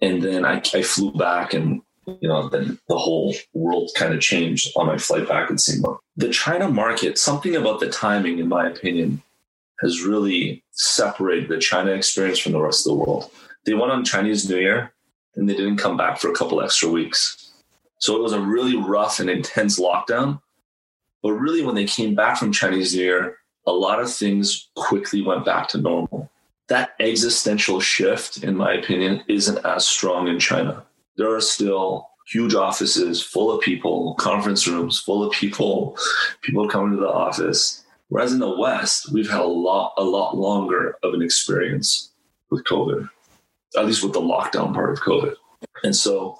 And 0.03 0.21
then 0.21 0.45
I, 0.45 0.61
I 0.75 0.83
flew 0.83 1.11
back 1.13 1.55
and 1.55 1.81
you 2.21 2.29
know, 2.29 2.51
then 2.51 2.79
the 2.89 2.99
whole 2.99 3.35
world 3.55 3.93
kind 3.97 4.13
of 4.13 4.21
changed 4.21 4.73
on 4.77 4.89
my 4.89 4.99
flight 4.99 5.27
back 5.27 5.49
in 5.49 5.57
Singapore. 5.57 6.01
The 6.17 6.29
China 6.29 6.69
market, 6.69 7.17
something 7.17 7.57
about 7.57 7.81
the 7.81 7.89
timing, 7.89 8.39
in 8.39 8.49
my 8.49 8.67
opinion, 8.67 9.23
has 9.81 10.03
really 10.03 10.63
separated 10.73 11.49
the 11.49 11.59
China 11.59 11.93
experience 11.93 12.39
from 12.39 12.53
the 12.53 12.61
rest 12.61 12.87
of 12.87 12.91
the 12.91 12.99
world. 12.99 13.31
They 13.65 13.73
went 13.73 13.93
on 13.93 14.05
Chinese 14.05 14.47
New 14.51 14.59
Year 14.59 14.93
and 15.35 15.49
they 15.49 15.55
didn't 15.55 15.79
come 15.79 15.97
back 15.97 16.19
for 16.19 16.29
a 16.29 16.35
couple 16.35 16.61
extra 16.61 16.91
weeks. 16.91 17.52
So 18.03 18.17
it 18.17 18.23
was 18.23 18.33
a 18.33 18.41
really 18.41 18.77
rough 18.77 19.21
and 19.21 19.31
intense 19.31 19.79
lockdown. 19.79 20.41
But 21.23 21.33
really, 21.33 21.63
when 21.63 21.77
they 21.77 21.85
came 21.85 22.15
back 22.15 22.37
from 22.37 22.53
Chinese 22.53 22.95
New 22.95 23.03
Year, 23.03 23.37
a 23.67 23.73
lot 23.73 24.01
of 24.01 24.13
things 24.13 24.71
quickly 24.75 25.23
went 25.23 25.45
back 25.45 25.69
to 25.69 25.79
normal. 25.79 26.29
That 26.69 26.95
existential 26.99 27.79
shift, 27.81 28.43
in 28.43 28.57
my 28.57 28.75
opinion, 28.75 29.23
isn't 29.29 29.65
as 29.65 29.87
strong 29.87 30.27
in 30.27 30.39
China 30.39 30.85
there 31.17 31.35
are 31.35 31.41
still 31.41 32.09
huge 32.27 32.55
offices 32.55 33.23
full 33.23 33.51
of 33.51 33.61
people, 33.61 34.15
conference 34.15 34.67
rooms 34.67 34.99
full 34.99 35.25
of 35.25 35.33
people, 35.33 35.97
people 36.41 36.69
coming 36.69 36.93
to 36.93 36.97
the 36.97 37.09
office. 37.09 37.85
Whereas 38.09 38.33
in 38.33 38.39
the 38.39 38.59
West, 38.59 39.13
we've 39.13 39.31
had 39.31 39.41
a 39.41 39.45
lot, 39.45 39.95
a 39.97 40.05
lot 40.05 40.37
longer 40.37 40.97
of 41.03 41.15
an 41.15 41.23
experience 41.23 42.11
with 42.51 42.65
COVID, 42.65 43.09
at 43.77 43.87
least 43.87 44.03
with 44.03 44.13
the 44.13 44.21
lockdown 44.21 44.75
part 44.75 44.91
of 44.91 45.01
COVID. 45.01 45.35
And 45.85 45.95
so 45.95 46.37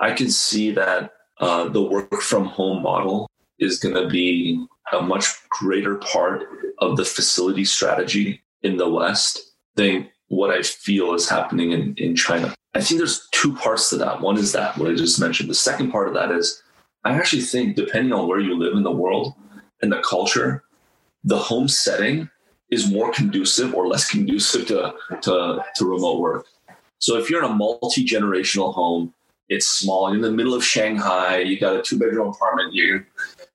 I 0.00 0.12
can 0.12 0.30
see 0.30 0.70
that 0.72 1.12
uh, 1.40 1.68
the 1.68 1.82
work 1.82 2.20
from 2.20 2.46
home 2.46 2.82
model 2.82 3.28
is 3.58 3.78
going 3.78 3.94
to 3.94 4.08
be 4.08 4.64
a 4.92 5.02
much 5.02 5.26
greater 5.50 5.96
part 5.96 6.44
of 6.78 6.96
the 6.96 7.04
facility 7.04 7.64
strategy 7.64 8.42
in 8.62 8.76
the 8.76 8.88
West 8.88 9.52
than 9.76 10.08
what 10.28 10.50
I 10.50 10.62
feel 10.62 11.14
is 11.14 11.28
happening 11.28 11.72
in, 11.72 11.94
in 11.96 12.14
China. 12.14 12.54
I 12.74 12.80
think 12.80 12.98
there's 12.98 13.26
two 13.32 13.54
parts 13.54 13.90
to 13.90 13.96
that. 13.96 14.20
One 14.20 14.36
is 14.36 14.52
that, 14.52 14.76
what 14.76 14.90
I 14.90 14.94
just 14.94 15.20
mentioned. 15.20 15.48
The 15.48 15.54
second 15.54 15.90
part 15.90 16.08
of 16.08 16.14
that 16.14 16.30
is 16.30 16.62
I 17.04 17.14
actually 17.14 17.42
think, 17.42 17.76
depending 17.76 18.12
on 18.12 18.28
where 18.28 18.40
you 18.40 18.56
live 18.56 18.74
in 18.76 18.82
the 18.82 18.90
world 18.90 19.34
and 19.80 19.90
the 19.90 20.02
culture, 20.02 20.64
the 21.24 21.38
home 21.38 21.68
setting 21.68 22.28
is 22.70 22.90
more 22.90 23.10
conducive 23.12 23.74
or 23.74 23.86
less 23.86 24.08
conducive 24.08 24.66
to, 24.68 24.92
to, 25.22 25.64
to 25.76 25.84
remote 25.84 26.20
work. 26.20 26.46
So 26.98 27.16
if 27.16 27.30
you're 27.30 27.44
in 27.44 27.50
a 27.50 27.54
multi 27.54 28.04
generational 28.04 28.74
home, 28.74 29.14
it's 29.48 29.66
small, 29.66 30.08
you're 30.08 30.16
in 30.16 30.22
the 30.22 30.30
middle 30.30 30.54
of 30.54 30.64
Shanghai, 30.64 31.38
you 31.38 31.58
got 31.58 31.76
a 31.76 31.82
two 31.82 31.98
bedroom 31.98 32.28
apartment, 32.28 32.74
you 32.74 33.04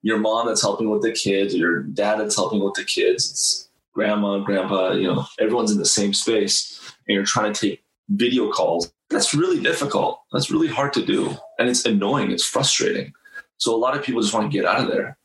your 0.01 0.17
mom 0.17 0.47
that's 0.47 0.61
helping 0.61 0.89
with 0.89 1.01
the 1.01 1.11
kids, 1.11 1.55
your 1.55 1.83
dad 1.83 2.19
that's 2.19 2.35
helping 2.35 2.63
with 2.63 2.73
the 2.73 2.83
kids, 2.83 3.29
it's 3.29 3.69
grandma, 3.93 4.39
grandpa, 4.39 4.91
you 4.93 5.07
know, 5.07 5.25
everyone's 5.39 5.71
in 5.71 5.77
the 5.77 5.85
same 5.85 6.13
space, 6.13 6.79
and 7.07 7.15
you're 7.15 7.23
trying 7.23 7.53
to 7.53 7.67
take 7.69 7.83
video 8.09 8.51
calls 8.51 8.91
that's 9.13 9.33
really 9.33 9.61
difficult. 9.61 10.21
That's 10.33 10.51
really 10.51 10.67
hard 10.67 10.91
to 10.93 11.05
do. 11.05 11.35
And 11.59 11.69
it's 11.69 11.85
annoying. 11.85 12.31
It's 12.31 12.45
frustrating. 12.45 13.13
So 13.57 13.73
a 13.73 13.77
lot 13.77 13.95
of 13.95 14.03
people 14.03 14.21
just 14.21 14.33
want 14.33 14.51
to 14.51 14.57
get 14.57 14.65
out 14.65 14.81
of 14.81 14.87
there. 14.89 15.17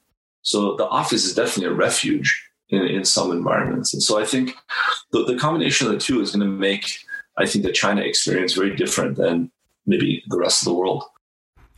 So 0.43 0.77
the 0.77 0.87
office 0.87 1.25
is 1.25 1.35
definitely 1.35 1.73
a 1.73 1.77
refuge 1.77 2.49
in, 2.69 2.83
in 2.83 3.05
some 3.05 3.33
environments. 3.33 3.93
And 3.93 4.03
so 4.03 4.21
I 4.21 4.25
think 4.25 4.55
the, 5.11 5.25
the 5.25 5.37
combination 5.37 5.87
of 5.87 5.95
the 5.95 5.99
two 5.99 6.21
is 6.21 6.31
going 6.31 6.47
to 6.47 6.53
make, 6.55 6.99
I 7.39 7.47
think, 7.47 7.65
the 7.65 7.73
China 7.73 8.03
experience 8.03 8.55
very 8.55 8.75
different 8.75 9.17
than 9.17 9.51
maybe 9.87 10.23
the 10.29 10.39
rest 10.39 10.63
of 10.63 10.67
the 10.67 10.75
world. 10.75 11.05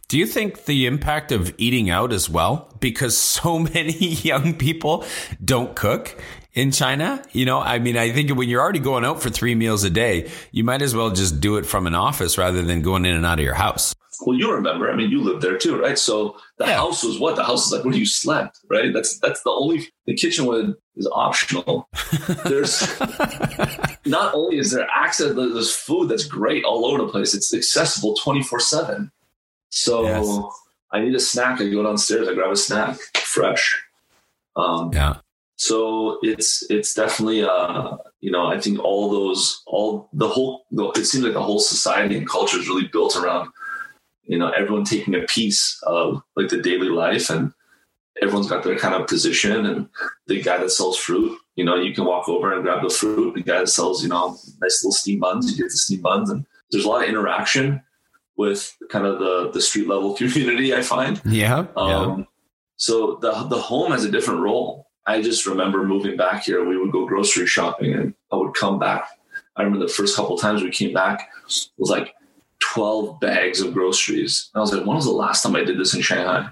Do 0.09 0.19
you 0.19 0.27
think 0.27 0.65
the 0.65 0.87
impact 0.87 1.31
of 1.31 1.55
eating 1.57 1.89
out 1.89 2.13
as 2.13 2.29
well? 2.29 2.77
Because 2.81 3.17
so 3.17 3.59
many 3.75 3.93
young 3.93 4.55
people 4.55 5.05
don't 5.45 5.77
cook 5.77 6.21
in 6.53 6.73
China. 6.73 7.23
You 7.33 7.45
know, 7.45 7.61
I 7.61 7.79
mean, 7.79 7.97
I 7.97 8.11
think 8.11 8.31
when 8.37 8.49
you're 8.49 8.61
already 8.61 8.81
going 8.81 9.05
out 9.05 9.23
for 9.23 9.31
three 9.31 9.55
meals 9.55 9.85
a 9.85 9.91
day, 9.91 10.31
you 10.51 10.65
might 10.65 10.83
as 10.83 10.97
well 10.97 11.11
just 11.11 11.41
do 11.41 11.57
it 11.59 11.67
from 11.67 11.87
an 11.87 11.95
office 11.95 12.37
rather 12.39 12.63
than 12.63 12.83
going 12.83 13.05
in 13.05 13.15
and 13.15 13.25
out 13.25 13.39
of 13.39 13.45
your 13.45 13.55
house. 13.55 13.95
Well, 14.27 14.37
you 14.37 14.53
remember, 14.53 14.91
I 14.91 14.97
mean, 14.97 15.11
you 15.11 15.23
lived 15.23 15.43
there 15.43 15.57
too, 15.57 15.81
right? 15.81 15.99
So 15.99 16.37
the 16.59 16.67
yeah. 16.67 16.77
house 16.77 17.03
was 17.03 17.19
what? 17.19 17.37
The 17.37 17.45
house 17.45 17.67
is 17.67 17.73
like 17.73 17.85
where 17.85 17.95
you 17.95 18.05
slept, 18.05 18.59
right? 18.69 18.93
That's 18.93 19.19
that's 19.19 19.43
the 19.43 19.51
only 19.51 19.89
the 20.07 20.15
kitchen 20.15 20.45
was 20.45 20.75
is 20.97 21.09
optional. 21.13 21.89
There's 22.45 22.81
not 24.07 24.35
only 24.35 24.59
is 24.59 24.73
there 24.73 24.89
access, 24.95 25.35
there's 25.35 25.75
food 25.75 26.09
that's 26.09 26.25
great 26.25 26.65
all 26.65 26.87
over 26.87 26.99
the 26.99 27.09
place. 27.09 27.35
It's 27.35 27.53
accessible 27.55 28.15
24 28.15 28.61
seven. 28.61 29.13
So 29.71 30.03
yes. 30.03 30.41
I 30.93 31.01
need 31.01 31.15
a 31.15 31.21
snack. 31.21 31.61
I 31.61 31.69
go 31.69 31.83
downstairs, 31.83 32.29
I 32.29 32.35
grab 32.35 32.51
a 32.51 32.57
snack 32.57 32.99
fresh. 33.17 33.81
Um, 34.57 34.91
yeah 34.93 35.17
so 35.61 36.19
it's 36.23 36.65
it's 36.71 36.95
definitely 36.95 37.45
uh 37.45 37.95
you 38.21 38.31
know 38.31 38.47
i 38.47 38.59
think 38.59 38.83
all 38.83 39.11
those 39.11 39.63
all 39.67 40.09
the 40.15 40.27
whole 40.27 40.65
it 40.73 41.05
seems 41.05 41.23
like 41.23 41.35
the 41.35 41.43
whole 41.43 41.61
society 41.61 42.17
and 42.17 42.27
culture 42.27 42.59
is 42.59 42.67
really 42.67 42.89
built 42.89 43.15
around 43.15 43.51
you 44.23 44.39
know 44.39 44.49
everyone 44.53 44.85
taking 44.85 45.15
a 45.15 45.27
piece 45.27 45.79
of 45.83 46.23
like 46.35 46.49
the 46.49 46.63
daily 46.63 46.89
life 46.89 47.29
and 47.29 47.53
everyone's 48.23 48.49
got 48.49 48.65
their 48.65 48.79
kind 48.79 48.95
of 48.95 49.07
position 49.07 49.67
and 49.67 49.87
the 50.29 50.41
guy 50.41 50.57
that 50.57 50.71
sells 50.71 50.97
fruit 50.97 51.39
you 51.61 51.67
know 51.67 51.77
you 51.77 51.95
can 51.95 52.07
walk 52.07 52.27
over 52.27 52.55
and 52.55 52.63
grab 52.63 52.83
the 52.83 52.89
fruit 52.89 53.35
the 53.35 53.43
guy 53.43 53.59
that 53.59 53.69
sells 53.69 54.03
you 54.03 54.09
know 54.09 54.31
nice 54.63 54.83
little 54.83 54.93
steam 54.93 55.21
buns 55.21 55.51
you 55.51 55.63
get 55.63 55.71
the 55.71 55.77
steam 55.77 56.01
buns 56.01 56.31
and 56.31 56.47
there's 56.71 56.87
a 56.87 56.89
lot 56.89 57.03
of 57.03 57.09
interaction 57.11 57.83
with 58.39 58.75
kind 58.89 59.05
of 59.05 59.19
the 59.19 59.51
the 59.53 59.61
street 59.61 59.87
level 59.87 60.15
community 60.21 60.75
i 60.75 60.81
find 60.81 61.21
yeah, 61.27 61.67
um, 61.77 62.21
yeah. 62.21 62.25
so 62.77 63.19
the 63.21 63.31
the 63.55 63.61
home 63.61 63.93
has 63.93 64.05
a 64.07 64.11
different 64.11 64.41
role 64.41 64.89
i 65.07 65.21
just 65.21 65.45
remember 65.45 65.85
moving 65.85 66.17
back 66.17 66.45
here 66.45 66.65
we 66.65 66.79
would 66.79 66.93
go 66.93 67.05
grocery 67.05 67.47
shopping 67.47 67.93
and 67.93 68.15
i 68.33 68.37
would 68.37 68.55
come 68.55 68.79
back 68.79 69.05
i 69.57 69.63
remember 69.63 69.87
the 69.87 69.93
first 69.93 70.17
couple 70.17 70.39
times 70.39 70.63
we 70.63 70.71
came 70.71 70.95
back 70.95 71.29
it 71.47 71.71
was 71.77 71.91
like 71.91 72.15
12 72.61 73.19
bags 73.21 73.61
of 73.61 73.75
groceries. 73.75 74.51
And 74.55 74.61
I 74.61 74.63
was 74.63 74.73
like, 74.73 74.87
when 74.87 74.97
was 74.97 75.07
the 75.07 75.11
last 75.11 75.43
time 75.43 75.57
I 75.57 75.65
did 75.65 75.79
this 75.79 75.95
in 75.95 76.03
Shanghai? 76.03 76.49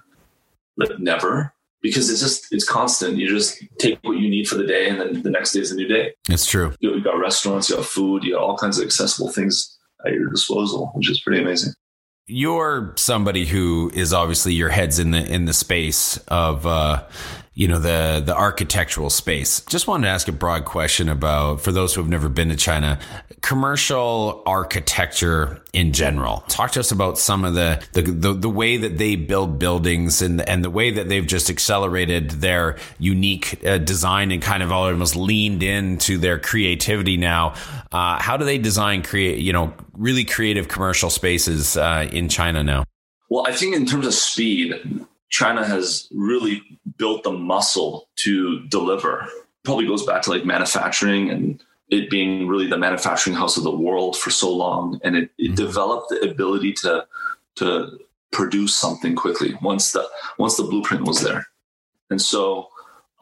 Like 0.76 0.98
never. 0.98 1.54
Because 1.80 2.10
it's 2.10 2.20
just 2.20 2.52
it's 2.52 2.68
constant. 2.68 3.18
You 3.18 3.28
just 3.28 3.62
take 3.78 3.98
what 4.02 4.18
you 4.18 4.28
need 4.28 4.48
for 4.48 4.56
the 4.56 4.66
day, 4.66 4.88
and 4.88 5.00
then 5.00 5.22
the 5.22 5.30
next 5.30 5.52
day 5.52 5.60
is 5.60 5.70
a 5.70 5.76
new 5.76 5.86
day. 5.86 6.12
It's 6.28 6.46
true. 6.46 6.74
You 6.80 6.92
have 6.94 7.04
got 7.04 7.18
restaurants, 7.18 7.70
you 7.70 7.76
have 7.76 7.86
food, 7.86 8.24
you 8.24 8.34
have 8.34 8.42
all 8.42 8.56
kinds 8.56 8.78
of 8.78 8.84
accessible 8.84 9.30
things 9.30 9.78
at 10.04 10.12
your 10.12 10.28
disposal, 10.28 10.90
which 10.94 11.10
is 11.10 11.20
pretty 11.20 11.40
amazing 11.40 11.72
you're 12.28 12.92
somebody 12.96 13.46
who 13.46 13.90
is 13.94 14.12
obviously 14.12 14.52
your 14.52 14.68
head's 14.68 14.98
in 14.98 15.10
the 15.12 15.32
in 15.32 15.46
the 15.46 15.54
space 15.54 16.18
of 16.28 16.66
uh, 16.66 17.02
you 17.58 17.66
know 17.66 17.80
the 17.80 18.22
the 18.24 18.36
architectural 18.36 19.10
space. 19.10 19.62
Just 19.62 19.88
wanted 19.88 20.06
to 20.06 20.10
ask 20.10 20.28
a 20.28 20.32
broad 20.32 20.64
question 20.64 21.08
about 21.08 21.60
for 21.60 21.72
those 21.72 21.92
who 21.92 22.00
have 22.00 22.08
never 22.08 22.28
been 22.28 22.50
to 22.50 22.56
China, 22.56 23.00
commercial 23.40 24.44
architecture 24.46 25.60
in 25.72 25.92
general. 25.92 26.44
Talk 26.46 26.70
to 26.72 26.80
us 26.80 26.92
about 26.92 27.18
some 27.18 27.44
of 27.44 27.54
the 27.54 27.84
the, 27.94 28.02
the, 28.02 28.32
the 28.32 28.48
way 28.48 28.76
that 28.76 28.98
they 28.98 29.16
build 29.16 29.58
buildings 29.58 30.22
and 30.22 30.40
and 30.48 30.64
the 30.64 30.70
way 30.70 30.92
that 30.92 31.08
they've 31.08 31.26
just 31.26 31.50
accelerated 31.50 32.30
their 32.30 32.78
unique 33.00 33.60
uh, 33.66 33.78
design 33.78 34.30
and 34.30 34.40
kind 34.40 34.62
of 34.62 34.70
almost 34.70 35.16
leaned 35.16 35.64
into 35.64 36.16
their 36.16 36.38
creativity 36.38 37.16
now. 37.16 37.54
Uh, 37.90 38.22
how 38.22 38.36
do 38.36 38.44
they 38.44 38.58
design 38.58 39.02
create 39.02 39.38
you 39.38 39.52
know 39.52 39.74
really 39.94 40.24
creative 40.24 40.68
commercial 40.68 41.10
spaces 41.10 41.76
uh, 41.76 42.08
in 42.12 42.28
China 42.28 42.62
now? 42.62 42.84
Well, 43.28 43.44
I 43.48 43.52
think 43.52 43.74
in 43.74 43.84
terms 43.84 44.06
of 44.06 44.14
speed, 44.14 44.74
China 45.28 45.64
has 45.64 46.08
really 46.12 46.62
built 46.96 47.22
the 47.22 47.32
muscle 47.32 48.08
to 48.16 48.66
deliver. 48.68 49.26
Probably 49.64 49.86
goes 49.86 50.06
back 50.06 50.22
to 50.22 50.30
like 50.30 50.44
manufacturing 50.44 51.30
and 51.30 51.62
it 51.90 52.10
being 52.10 52.46
really 52.46 52.66
the 52.66 52.78
manufacturing 52.78 53.36
house 53.36 53.56
of 53.56 53.62
the 53.62 53.74
world 53.74 54.16
for 54.16 54.30
so 54.30 54.54
long, 54.54 55.00
and 55.04 55.16
it, 55.16 55.30
it 55.38 55.46
mm-hmm. 55.46 55.54
developed 55.54 56.10
the 56.10 56.20
ability 56.20 56.72
to 56.74 57.06
to 57.56 57.98
produce 58.30 58.74
something 58.74 59.16
quickly 59.16 59.54
once 59.62 59.92
the 59.92 60.06
once 60.38 60.56
the 60.56 60.64
blueprint 60.64 61.06
was 61.06 61.22
there. 61.22 61.46
And 62.10 62.20
so 62.20 62.68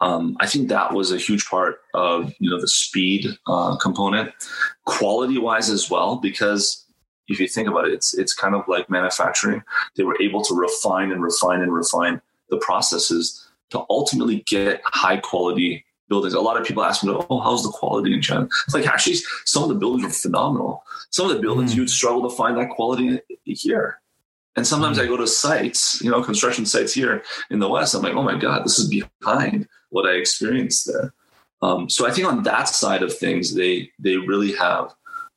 um, 0.01 0.37
I 0.39 0.47
think 0.47 0.69
that 0.69 0.93
was 0.93 1.11
a 1.11 1.17
huge 1.17 1.45
part 1.47 1.79
of 1.93 2.33
you 2.39 2.49
know 2.49 2.59
the 2.59 2.67
speed 2.67 3.27
uh, 3.47 3.77
component, 3.77 4.33
quality 4.85 5.37
wise 5.37 5.69
as 5.69 5.89
well, 5.89 6.17
because 6.17 6.85
if 7.27 7.39
you 7.39 7.47
think 7.47 7.67
about 7.67 7.87
it, 7.87 7.93
it's 7.93 8.13
it's 8.13 8.33
kind 8.33 8.55
of 8.55 8.67
like 8.67 8.89
manufacturing. 8.89 9.63
They 9.95 10.03
were 10.03 10.19
able 10.21 10.41
to 10.43 10.55
refine 10.55 11.11
and 11.11 11.21
refine 11.21 11.61
and 11.61 11.73
refine 11.73 12.21
the 12.49 12.57
processes 12.57 13.47
to 13.71 13.83
ultimately 13.89 14.43
get 14.47 14.81
high 14.85 15.17
quality 15.17 15.85
buildings. 16.07 16.33
A 16.33 16.39
lot 16.39 16.59
of 16.59 16.65
people 16.65 16.83
ask 16.83 17.03
me, 17.03 17.13
"Oh, 17.29 17.39
how's 17.39 17.63
the 17.63 17.69
quality 17.69 18.13
in 18.13 18.21
China?" 18.21 18.47
It's 18.65 18.73
like 18.73 18.87
actually, 18.87 19.17
some 19.45 19.63
of 19.63 19.69
the 19.69 19.75
buildings 19.75 20.05
are 20.05 20.09
phenomenal. 20.09 20.83
Some 21.09 21.29
of 21.29 21.35
the 21.35 21.41
buildings 21.41 21.73
mm. 21.73 21.77
you'd 21.77 21.89
struggle 21.89 22.29
to 22.29 22.35
find 22.35 22.57
that 22.57 22.69
quality 22.69 23.19
here. 23.45 23.99
And 24.55 24.65
sometimes 24.65 24.97
mm. 24.97 25.03
I 25.03 25.05
go 25.07 25.17
to 25.17 25.27
sites, 25.27 26.01
you 26.01 26.09
know, 26.09 26.23
construction 26.23 26.65
sites 26.65 26.93
here 26.93 27.23
in 27.49 27.59
the 27.59 27.69
West. 27.69 27.93
I'm 27.93 28.01
like, 28.01 28.15
"Oh 28.15 28.23
my 28.23 28.37
God, 28.37 28.63
this 28.63 28.79
is 28.79 28.89
behind 28.89 29.67
what 29.89 30.07
I 30.07 30.13
experienced 30.13 30.87
there." 30.87 31.13
Um, 31.61 31.89
so 31.89 32.07
I 32.07 32.11
think 32.11 32.27
on 32.27 32.43
that 32.43 32.69
side 32.69 33.03
of 33.03 33.15
things, 33.15 33.53
they 33.53 33.91
they 33.99 34.17
really 34.17 34.53
have 34.53 34.93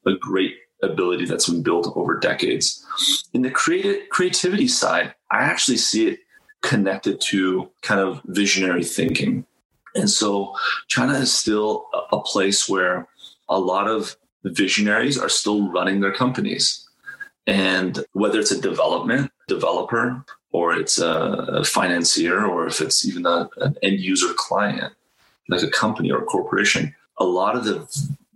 a 0.06 0.12
great 0.14 0.54
ability 0.82 1.26
that's 1.26 1.48
been 1.48 1.62
built 1.62 1.92
over 1.96 2.18
decades. 2.18 2.84
In 3.32 3.42
the 3.42 3.50
creative 3.50 4.08
creativity 4.10 4.68
side, 4.68 5.14
I 5.30 5.38
actually 5.40 5.76
see 5.76 6.08
it 6.08 6.20
connected 6.62 7.20
to 7.20 7.70
kind 7.82 8.00
of 8.00 8.20
visionary 8.24 8.84
thinking. 8.84 9.46
And 9.94 10.08
so 10.08 10.54
China 10.88 11.14
is 11.14 11.32
still 11.32 11.86
a 12.12 12.20
place 12.20 12.68
where 12.68 13.08
a 13.48 13.58
lot 13.58 13.88
of 13.88 14.16
visionaries 14.44 15.18
are 15.18 15.28
still 15.28 15.70
running 15.70 16.00
their 16.00 16.12
companies. 16.12 16.86
And 17.46 18.04
whether 18.12 18.38
it's 18.38 18.52
a 18.52 18.60
development 18.60 19.32
developer 19.48 20.24
or 20.52 20.74
it's 20.74 20.98
a 20.98 21.64
financier 21.64 22.44
or 22.44 22.66
if 22.66 22.80
it's 22.80 23.06
even 23.06 23.26
a, 23.26 23.48
an 23.58 23.76
end 23.82 24.00
user 24.00 24.32
client, 24.36 24.92
like 25.48 25.62
a 25.62 25.70
company 25.70 26.10
or 26.10 26.22
a 26.22 26.24
corporation, 26.24 26.94
a 27.18 27.24
lot 27.24 27.56
of 27.56 27.64
the 27.64 27.86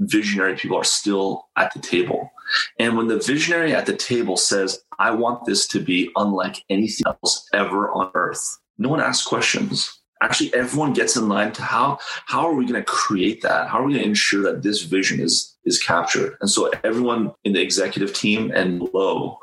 visionary 0.01 0.57
people 0.57 0.77
are 0.77 0.85
still 0.85 1.47
at 1.57 1.73
the 1.73 1.81
table. 1.81 2.31
And 2.79 2.97
when 2.97 3.09
the 3.09 3.19
visionary 3.19 3.75
at 3.75 3.87
the 3.87 3.97
table 3.97 4.37
says, 4.37 4.81
I 4.99 5.11
want 5.11 5.45
this 5.45 5.67
to 5.69 5.81
be 5.81 6.11
unlike 6.17 6.65
anything 6.71 7.05
else 7.07 7.49
ever 7.53 7.91
on 7.91 8.11
earth, 8.15 8.59
no 8.79 8.89
one 8.89 9.01
asks 9.01 9.27
questions. 9.27 10.01
Actually, 10.23 10.55
everyone 10.55 10.93
gets 10.93 11.17
in 11.17 11.29
line 11.29 11.53
to 11.53 11.63
how 11.63 11.99
how 12.27 12.47
are 12.47 12.55
we 12.55 12.65
going 12.65 12.81
to 12.81 12.85
create 12.85 13.43
that? 13.43 13.69
How 13.69 13.81
are 13.81 13.85
we 13.85 13.93
going 13.93 14.05
to 14.05 14.09
ensure 14.09 14.43
that 14.45 14.63
this 14.63 14.83
vision 14.83 15.21
is 15.21 15.57
is 15.65 15.83
captured? 15.83 16.37
And 16.41 16.49
so 16.49 16.71
everyone 16.83 17.33
in 17.45 17.53
the 17.53 17.61
executive 17.61 18.15
team 18.15 18.51
and 18.55 18.79
below 18.79 19.39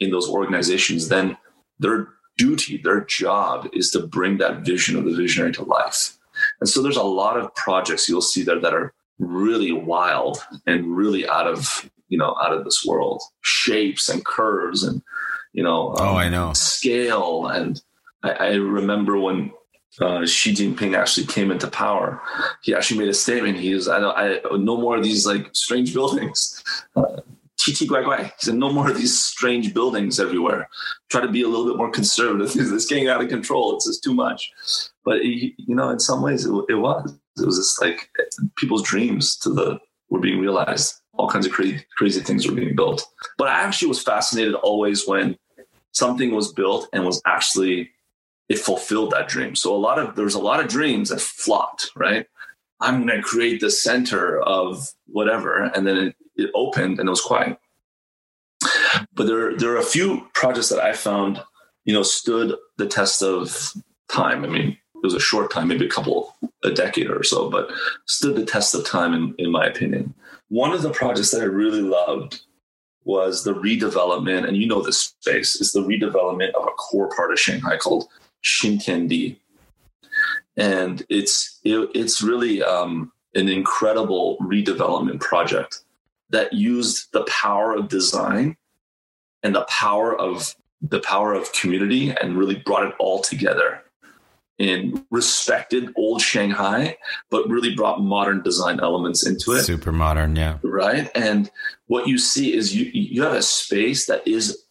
in 0.00 0.10
those 0.10 0.28
organizations, 0.28 1.08
then 1.08 1.36
their 1.78 2.08
duty, 2.36 2.80
their 2.82 3.04
job 3.04 3.68
is 3.72 3.90
to 3.92 4.06
bring 4.06 4.38
that 4.38 4.64
vision 4.64 4.96
of 4.96 5.04
the 5.04 5.14
visionary 5.14 5.52
to 5.52 5.62
life. 5.64 6.16
And 6.60 6.68
so 6.68 6.82
there's 6.82 6.96
a 6.96 7.02
lot 7.02 7.38
of 7.38 7.54
projects 7.54 8.08
you'll 8.08 8.22
see 8.22 8.42
there 8.42 8.60
that 8.60 8.74
are 8.74 8.92
really 9.18 9.72
wild 9.72 10.44
and 10.66 10.96
really 10.96 11.28
out 11.28 11.46
of 11.46 11.88
you 12.14 12.18
know 12.18 12.36
out 12.40 12.52
of 12.52 12.64
this 12.64 12.84
world 12.84 13.20
shapes 13.40 14.08
and 14.08 14.24
curves 14.24 14.84
and 14.84 15.02
you 15.52 15.64
know 15.64 15.80
um, 15.94 16.08
oh 16.08 16.16
i 16.16 16.28
know 16.28 16.52
scale 16.52 17.48
and 17.48 17.82
I, 18.22 18.30
I 18.30 18.52
remember 18.54 19.18
when 19.18 19.50
uh, 20.00 20.24
Xi 20.24 20.52
Jinping 20.52 20.96
actually 20.96 21.26
came 21.26 21.50
into 21.50 21.68
power, 21.68 22.20
he 22.62 22.74
actually 22.74 22.98
made 22.98 23.08
a 23.08 23.14
statement. 23.14 23.58
He 23.58 23.74
was, 23.74 23.86
I, 23.86 24.00
know, 24.00 24.10
I 24.10 24.40
no 24.56 24.76
more 24.76 24.96
of 24.96 25.04
these 25.04 25.24
like 25.24 25.50
strange 25.52 25.94
buildings. 25.94 26.64
Uh, 26.96 27.20
TT 27.64 27.88
Guai 27.88 28.04
Guai. 28.04 28.24
He 28.24 28.32
said, 28.38 28.56
no 28.56 28.72
more 28.72 28.90
of 28.90 28.96
these 28.96 29.18
strange 29.18 29.72
buildings 29.72 30.20
everywhere. 30.20 30.68
Try 31.10 31.20
to 31.20 31.28
be 31.28 31.42
a 31.42 31.48
little 31.48 31.66
bit 31.66 31.76
more 31.76 31.90
conservative. 31.90 32.50
It's 32.74 32.86
getting 32.86 33.08
out 33.08 33.22
of 33.22 33.28
control. 33.28 33.74
It's 33.74 33.86
just 33.86 34.02
too 34.02 34.14
much. 34.14 34.50
But, 35.04 35.24
you 35.24 35.52
know, 35.68 35.90
in 35.90 36.00
some 36.00 36.22
ways 36.22 36.44
it, 36.44 36.52
it 36.68 36.74
was. 36.74 37.16
It 37.38 37.46
was 37.46 37.58
just 37.58 37.80
like 37.80 38.10
people's 38.56 38.82
dreams 38.82 39.36
to 39.38 39.50
the 39.50 39.78
were 40.10 40.20
being 40.20 40.40
realized. 40.40 41.00
All 41.16 41.28
kinds 41.28 41.46
of 41.46 41.52
crazy, 41.52 41.84
crazy 41.96 42.20
things 42.20 42.46
were 42.46 42.54
being 42.54 42.74
built. 42.74 43.06
But 43.38 43.48
I 43.48 43.60
actually 43.60 43.88
was 43.88 44.02
fascinated 44.02 44.54
always 44.54 45.06
when 45.06 45.36
something 45.92 46.34
was 46.34 46.52
built 46.52 46.88
and 46.92 47.04
was 47.04 47.22
actually 47.24 47.90
it 48.48 48.58
fulfilled 48.58 49.12
that 49.12 49.28
dream. 49.28 49.54
So 49.54 49.74
a 49.74 49.78
lot 49.78 49.98
of 49.98 50.16
there's 50.16 50.34
a 50.34 50.40
lot 50.40 50.60
of 50.60 50.68
dreams 50.68 51.08
that 51.08 51.20
flopped, 51.20 51.90
right? 51.96 52.26
I'm 52.80 53.06
going 53.06 53.20
to 53.20 53.26
create 53.26 53.60
the 53.60 53.70
center 53.70 54.40
of 54.40 54.90
whatever, 55.06 55.62
and 55.62 55.86
then 55.86 55.96
it, 55.96 56.16
it 56.36 56.50
opened 56.54 56.98
and 56.98 57.08
it 57.08 57.10
was 57.10 57.20
quiet. 57.20 57.58
But 59.14 59.26
there 59.26 59.56
there 59.56 59.72
are 59.72 59.78
a 59.78 59.82
few 59.82 60.28
projects 60.34 60.68
that 60.68 60.80
I 60.80 60.92
found, 60.92 61.42
you 61.84 61.94
know, 61.94 62.02
stood 62.02 62.56
the 62.76 62.86
test 62.86 63.22
of 63.22 63.72
time. 64.08 64.44
I 64.44 64.48
mean, 64.48 64.68
it 64.96 65.02
was 65.02 65.14
a 65.14 65.20
short 65.20 65.50
time, 65.50 65.68
maybe 65.68 65.86
a 65.86 65.90
couple, 65.90 66.33
a 66.64 66.70
decade 66.70 67.10
or 67.10 67.22
so, 67.22 67.50
but 67.50 67.70
stood 68.06 68.36
the 68.36 68.44
test 68.44 68.74
of 68.74 68.86
time, 68.86 69.14
in, 69.14 69.34
in 69.38 69.50
my 69.50 69.66
opinion. 69.66 70.14
One 70.48 70.72
of 70.72 70.82
the 70.82 70.90
projects 70.90 71.30
that 71.30 71.42
I 71.42 71.46
really 71.46 71.82
loved 71.82 72.40
was 73.04 73.44
the 73.44 73.54
redevelopment, 73.54 74.48
and 74.48 74.56
you 74.56 74.66
know 74.66 74.82
this 74.82 74.98
space, 74.98 75.56
is 75.60 75.72
the 75.72 75.80
redevelopment 75.80 76.52
of 76.54 76.64
a 76.64 76.72
core 76.72 77.10
part 77.14 77.32
of 77.32 77.38
Shanghai 77.38 77.76
called 77.76 78.08
Xintiandi. 78.42 79.38
And 80.56 81.04
it's 81.08 81.60
it, 81.64 81.90
it's 81.94 82.22
really 82.22 82.62
um, 82.62 83.12
an 83.34 83.48
incredible 83.48 84.38
redevelopment 84.40 85.20
project 85.20 85.80
that 86.30 86.52
used 86.52 87.12
the 87.12 87.24
power 87.24 87.74
of 87.74 87.88
design 87.88 88.56
and 89.42 89.54
the 89.54 89.66
power 89.68 90.18
of 90.18 90.54
the 90.80 91.00
power 91.00 91.34
of 91.34 91.52
community 91.52 92.10
and 92.10 92.36
really 92.36 92.56
brought 92.56 92.86
it 92.86 92.94
all 92.98 93.20
together 93.20 93.82
and 94.58 95.04
respected 95.10 95.92
old 95.96 96.20
Shanghai, 96.20 96.96
but 97.30 97.48
really 97.48 97.74
brought 97.74 98.00
modern 98.00 98.42
design 98.42 98.80
elements 98.80 99.26
into 99.26 99.52
it. 99.52 99.62
Super 99.62 99.92
modern, 99.92 100.36
yeah. 100.36 100.58
Right. 100.62 101.10
And 101.14 101.50
what 101.86 102.06
you 102.06 102.18
see 102.18 102.54
is 102.54 102.74
you 102.74 102.90
you 102.92 103.22
have 103.22 103.32
a 103.32 103.42
space 103.42 104.06
that 104.06 104.26
is 104.26 104.64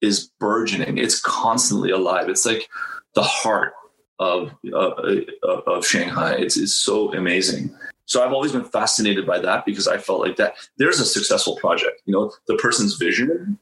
is 0.00 0.30
burgeoning. 0.40 0.98
It's 0.98 1.20
constantly 1.20 1.90
alive. 1.90 2.28
It's 2.28 2.44
like 2.44 2.68
the 3.14 3.22
heart 3.22 3.74
of 4.18 4.52
uh, 4.72 5.12
of 5.42 5.86
Shanghai. 5.86 6.34
It's, 6.34 6.56
it's 6.56 6.74
so 6.74 7.14
amazing. 7.14 7.74
So 8.06 8.22
I've 8.22 8.32
always 8.32 8.52
been 8.52 8.64
fascinated 8.64 9.26
by 9.26 9.38
that 9.38 9.64
because 9.64 9.88
I 9.88 9.96
felt 9.96 10.20
like 10.20 10.36
that 10.36 10.56
there's 10.76 11.00
a 11.00 11.06
successful 11.06 11.56
project. 11.56 12.02
You 12.04 12.12
know, 12.12 12.32
the 12.48 12.56
person's 12.56 12.96
vision. 12.96 13.58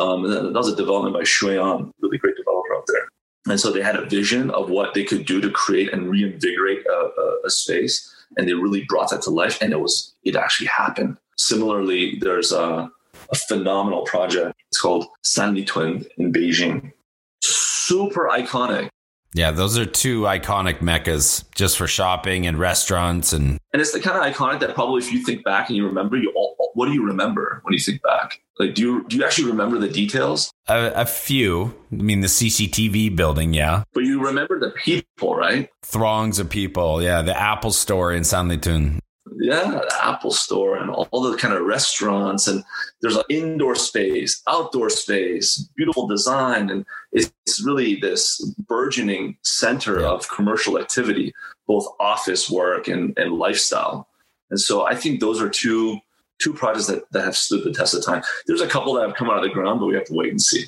Um, 0.00 0.24
and 0.24 0.32
that 0.32 0.58
was 0.58 0.72
a 0.72 0.74
development 0.74 1.14
by 1.14 1.22
Shui 1.22 1.56
On, 1.56 1.92
really 2.00 2.18
great 2.18 2.34
developer 2.36 2.74
out 2.74 2.82
there 2.88 3.08
And 3.46 3.60
so 3.60 3.70
they 3.70 3.82
had 3.82 3.96
a 3.96 4.06
vision 4.06 4.50
of 4.50 4.70
what 4.70 4.94
they 4.94 5.04
could 5.04 5.26
do 5.26 5.40
to 5.40 5.50
create 5.50 5.92
and 5.92 6.08
reinvigorate 6.08 6.84
a, 6.86 7.20
a, 7.20 7.36
a 7.46 7.50
space. 7.50 8.10
And 8.36 8.48
they 8.48 8.54
really 8.54 8.84
brought 8.88 9.10
that 9.10 9.22
to 9.22 9.30
life. 9.30 9.60
And 9.60 9.72
it 9.72 9.80
was, 9.80 10.14
it 10.24 10.34
actually 10.34 10.68
happened. 10.68 11.18
Similarly, 11.36 12.18
there's 12.20 12.52
a, 12.52 12.90
a 13.30 13.34
phenomenal 13.48 14.04
project. 14.04 14.54
It's 14.70 14.80
called 14.80 15.06
Sanlitun 15.24 16.06
in 16.16 16.32
Beijing. 16.32 16.92
Super 17.42 18.28
iconic. 18.28 18.88
Yeah, 19.34 19.50
those 19.50 19.76
are 19.76 19.84
two 19.84 20.22
iconic 20.22 20.80
meccas 20.80 21.44
just 21.56 21.76
for 21.76 21.88
shopping 21.88 22.46
and 22.46 22.56
restaurants 22.56 23.32
and 23.32 23.58
and 23.72 23.82
it's 23.82 23.90
the 23.90 23.98
kind 23.98 24.16
of 24.16 24.32
iconic 24.32 24.60
that 24.60 24.76
probably 24.76 25.00
if 25.00 25.12
you 25.12 25.24
think 25.24 25.44
back 25.44 25.68
and 25.68 25.76
you 25.76 25.84
remember 25.84 26.16
you 26.16 26.32
all, 26.36 26.54
what 26.74 26.86
do 26.86 26.92
you 26.92 27.04
remember 27.04 27.60
when 27.64 27.74
you 27.74 27.80
think 27.80 28.00
back? 28.02 28.40
Like 28.58 28.74
do 28.74 28.82
you 28.82 29.08
do 29.08 29.16
you 29.16 29.24
actually 29.24 29.50
remember 29.50 29.78
the 29.78 29.88
details? 29.88 30.52
A, 30.68 30.92
a 30.94 31.06
few. 31.06 31.74
I 31.92 31.96
mean 31.96 32.20
the 32.20 32.28
CCTV 32.28 33.14
building, 33.16 33.52
yeah. 33.52 33.84
But 33.92 34.04
you 34.04 34.24
remember 34.24 34.58
the 34.60 34.70
people, 34.70 35.34
right? 35.34 35.68
Throngs 35.82 36.38
of 36.38 36.48
people. 36.48 37.02
Yeah, 37.02 37.22
the 37.22 37.38
Apple 37.38 37.72
store 37.72 38.12
in 38.12 38.22
Sanlitun 38.22 39.00
yeah, 39.44 39.80
the 39.88 40.00
Apple 40.02 40.30
Store 40.30 40.76
and 40.76 40.90
all 40.90 41.22
the 41.22 41.36
kind 41.36 41.54
of 41.54 41.62
restaurants, 41.62 42.46
and 42.46 42.64
there's 43.00 43.16
an 43.16 43.24
indoor 43.28 43.74
space, 43.74 44.42
outdoor 44.48 44.90
space, 44.90 45.68
beautiful 45.76 46.06
design, 46.06 46.70
and 46.70 46.84
it's 47.12 47.32
really 47.64 47.96
this 47.96 48.40
burgeoning 48.68 49.36
center 49.42 50.00
yeah. 50.00 50.08
of 50.08 50.28
commercial 50.28 50.78
activity, 50.78 51.32
both 51.66 51.86
office 52.00 52.50
work 52.50 52.88
and, 52.88 53.16
and 53.18 53.32
lifestyle. 53.32 54.08
And 54.50 54.60
so 54.60 54.86
I 54.86 54.94
think 54.94 55.20
those 55.20 55.40
are 55.40 55.48
two 55.48 55.98
two 56.40 56.52
projects 56.52 56.86
that, 56.86 57.10
that 57.12 57.24
have 57.24 57.36
stood 57.36 57.64
the 57.64 57.72
test 57.72 57.94
of 57.94 58.04
time. 58.04 58.22
There's 58.46 58.60
a 58.60 58.66
couple 58.66 58.94
that 58.94 59.06
have 59.06 59.16
come 59.16 59.30
out 59.30 59.38
of 59.38 59.44
the 59.44 59.50
ground, 59.50 59.80
but 59.80 59.86
we 59.86 59.94
have 59.94 60.04
to 60.04 60.14
wait 60.14 60.30
and 60.30 60.40
see. 60.40 60.64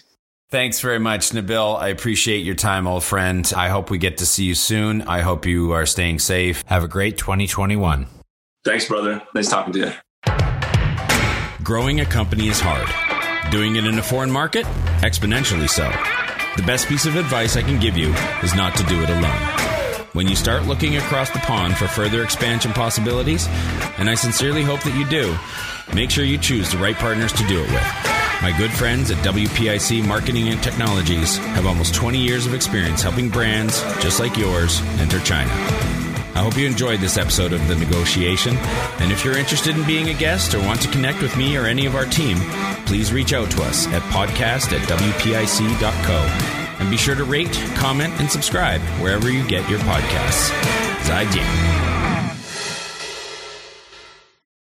Thanks 0.48 0.80
very 0.80 1.00
much, 1.00 1.30
Nabil. 1.30 1.76
I 1.76 1.88
appreciate 1.88 2.44
your 2.44 2.54
time, 2.54 2.86
old 2.86 3.02
friend. 3.02 3.52
I 3.56 3.68
hope 3.68 3.90
we 3.90 3.98
get 3.98 4.18
to 4.18 4.26
see 4.26 4.44
you 4.44 4.54
soon. 4.54 5.02
I 5.02 5.20
hope 5.20 5.44
you 5.44 5.72
are 5.72 5.86
staying 5.86 6.20
safe. 6.20 6.62
Have 6.66 6.84
a 6.84 6.88
great 6.88 7.18
2021. 7.18 8.06
Thanks, 8.64 8.86
brother. 8.86 9.22
Nice 9.34 9.48
talking 9.48 9.72
to 9.72 9.78
you. 9.80 9.92
Growing 11.64 12.00
a 12.00 12.06
company 12.06 12.48
is 12.48 12.60
hard. 12.60 12.88
Doing 13.50 13.74
it 13.74 13.84
in 13.86 13.98
a 13.98 14.02
foreign 14.02 14.30
market? 14.30 14.66
Exponentially 15.00 15.68
so. 15.68 15.90
The 16.56 16.62
best 16.62 16.86
piece 16.86 17.06
of 17.06 17.16
advice 17.16 17.56
I 17.56 17.62
can 17.62 17.80
give 17.80 17.96
you 17.96 18.14
is 18.42 18.54
not 18.54 18.76
to 18.76 18.84
do 18.84 19.02
it 19.02 19.10
alone. 19.10 19.75
When 20.16 20.28
you 20.28 20.34
start 20.34 20.64
looking 20.64 20.96
across 20.96 21.28
the 21.28 21.40
pond 21.40 21.76
for 21.76 21.86
further 21.86 22.24
expansion 22.24 22.72
possibilities, 22.72 23.46
and 23.98 24.08
I 24.08 24.14
sincerely 24.14 24.62
hope 24.62 24.80
that 24.84 24.96
you 24.96 25.04
do, 25.04 25.36
make 25.94 26.10
sure 26.10 26.24
you 26.24 26.38
choose 26.38 26.72
the 26.72 26.78
right 26.78 26.96
partners 26.96 27.34
to 27.34 27.46
do 27.46 27.60
it 27.60 27.70
with. 27.70 28.40
My 28.40 28.54
good 28.56 28.70
friends 28.70 29.10
at 29.10 29.18
WPIC 29.18 30.08
Marketing 30.08 30.48
and 30.48 30.62
Technologies 30.62 31.36
have 31.36 31.66
almost 31.66 31.94
20 31.94 32.16
years 32.16 32.46
of 32.46 32.54
experience 32.54 33.02
helping 33.02 33.28
brands 33.28 33.82
just 34.00 34.18
like 34.18 34.38
yours 34.38 34.80
enter 35.00 35.20
China. 35.20 35.52
I 36.34 36.40
hope 36.42 36.56
you 36.56 36.66
enjoyed 36.66 37.00
this 37.00 37.18
episode 37.18 37.52
of 37.52 37.68
The 37.68 37.76
Negotiation. 37.76 38.56
And 39.00 39.12
if 39.12 39.22
you're 39.22 39.36
interested 39.36 39.76
in 39.76 39.86
being 39.86 40.08
a 40.08 40.14
guest 40.14 40.54
or 40.54 40.60
want 40.60 40.80
to 40.80 40.88
connect 40.88 41.20
with 41.20 41.36
me 41.36 41.58
or 41.58 41.66
any 41.66 41.84
of 41.84 41.94
our 41.94 42.06
team, 42.06 42.38
please 42.86 43.12
reach 43.12 43.34
out 43.34 43.50
to 43.50 43.62
us 43.64 43.86
at 43.88 44.00
podcast 44.04 44.72
at 44.72 44.80
WPIC.co. 44.88 46.65
And 46.78 46.90
be 46.90 46.96
sure 46.96 47.14
to 47.14 47.24
rate, 47.24 47.52
comment, 47.74 48.14
and 48.20 48.30
subscribe 48.30 48.80
wherever 49.00 49.30
you 49.30 49.46
get 49.46 49.68
your 49.68 49.78
podcasts. 49.80 50.50
Zaijian. 51.04 52.05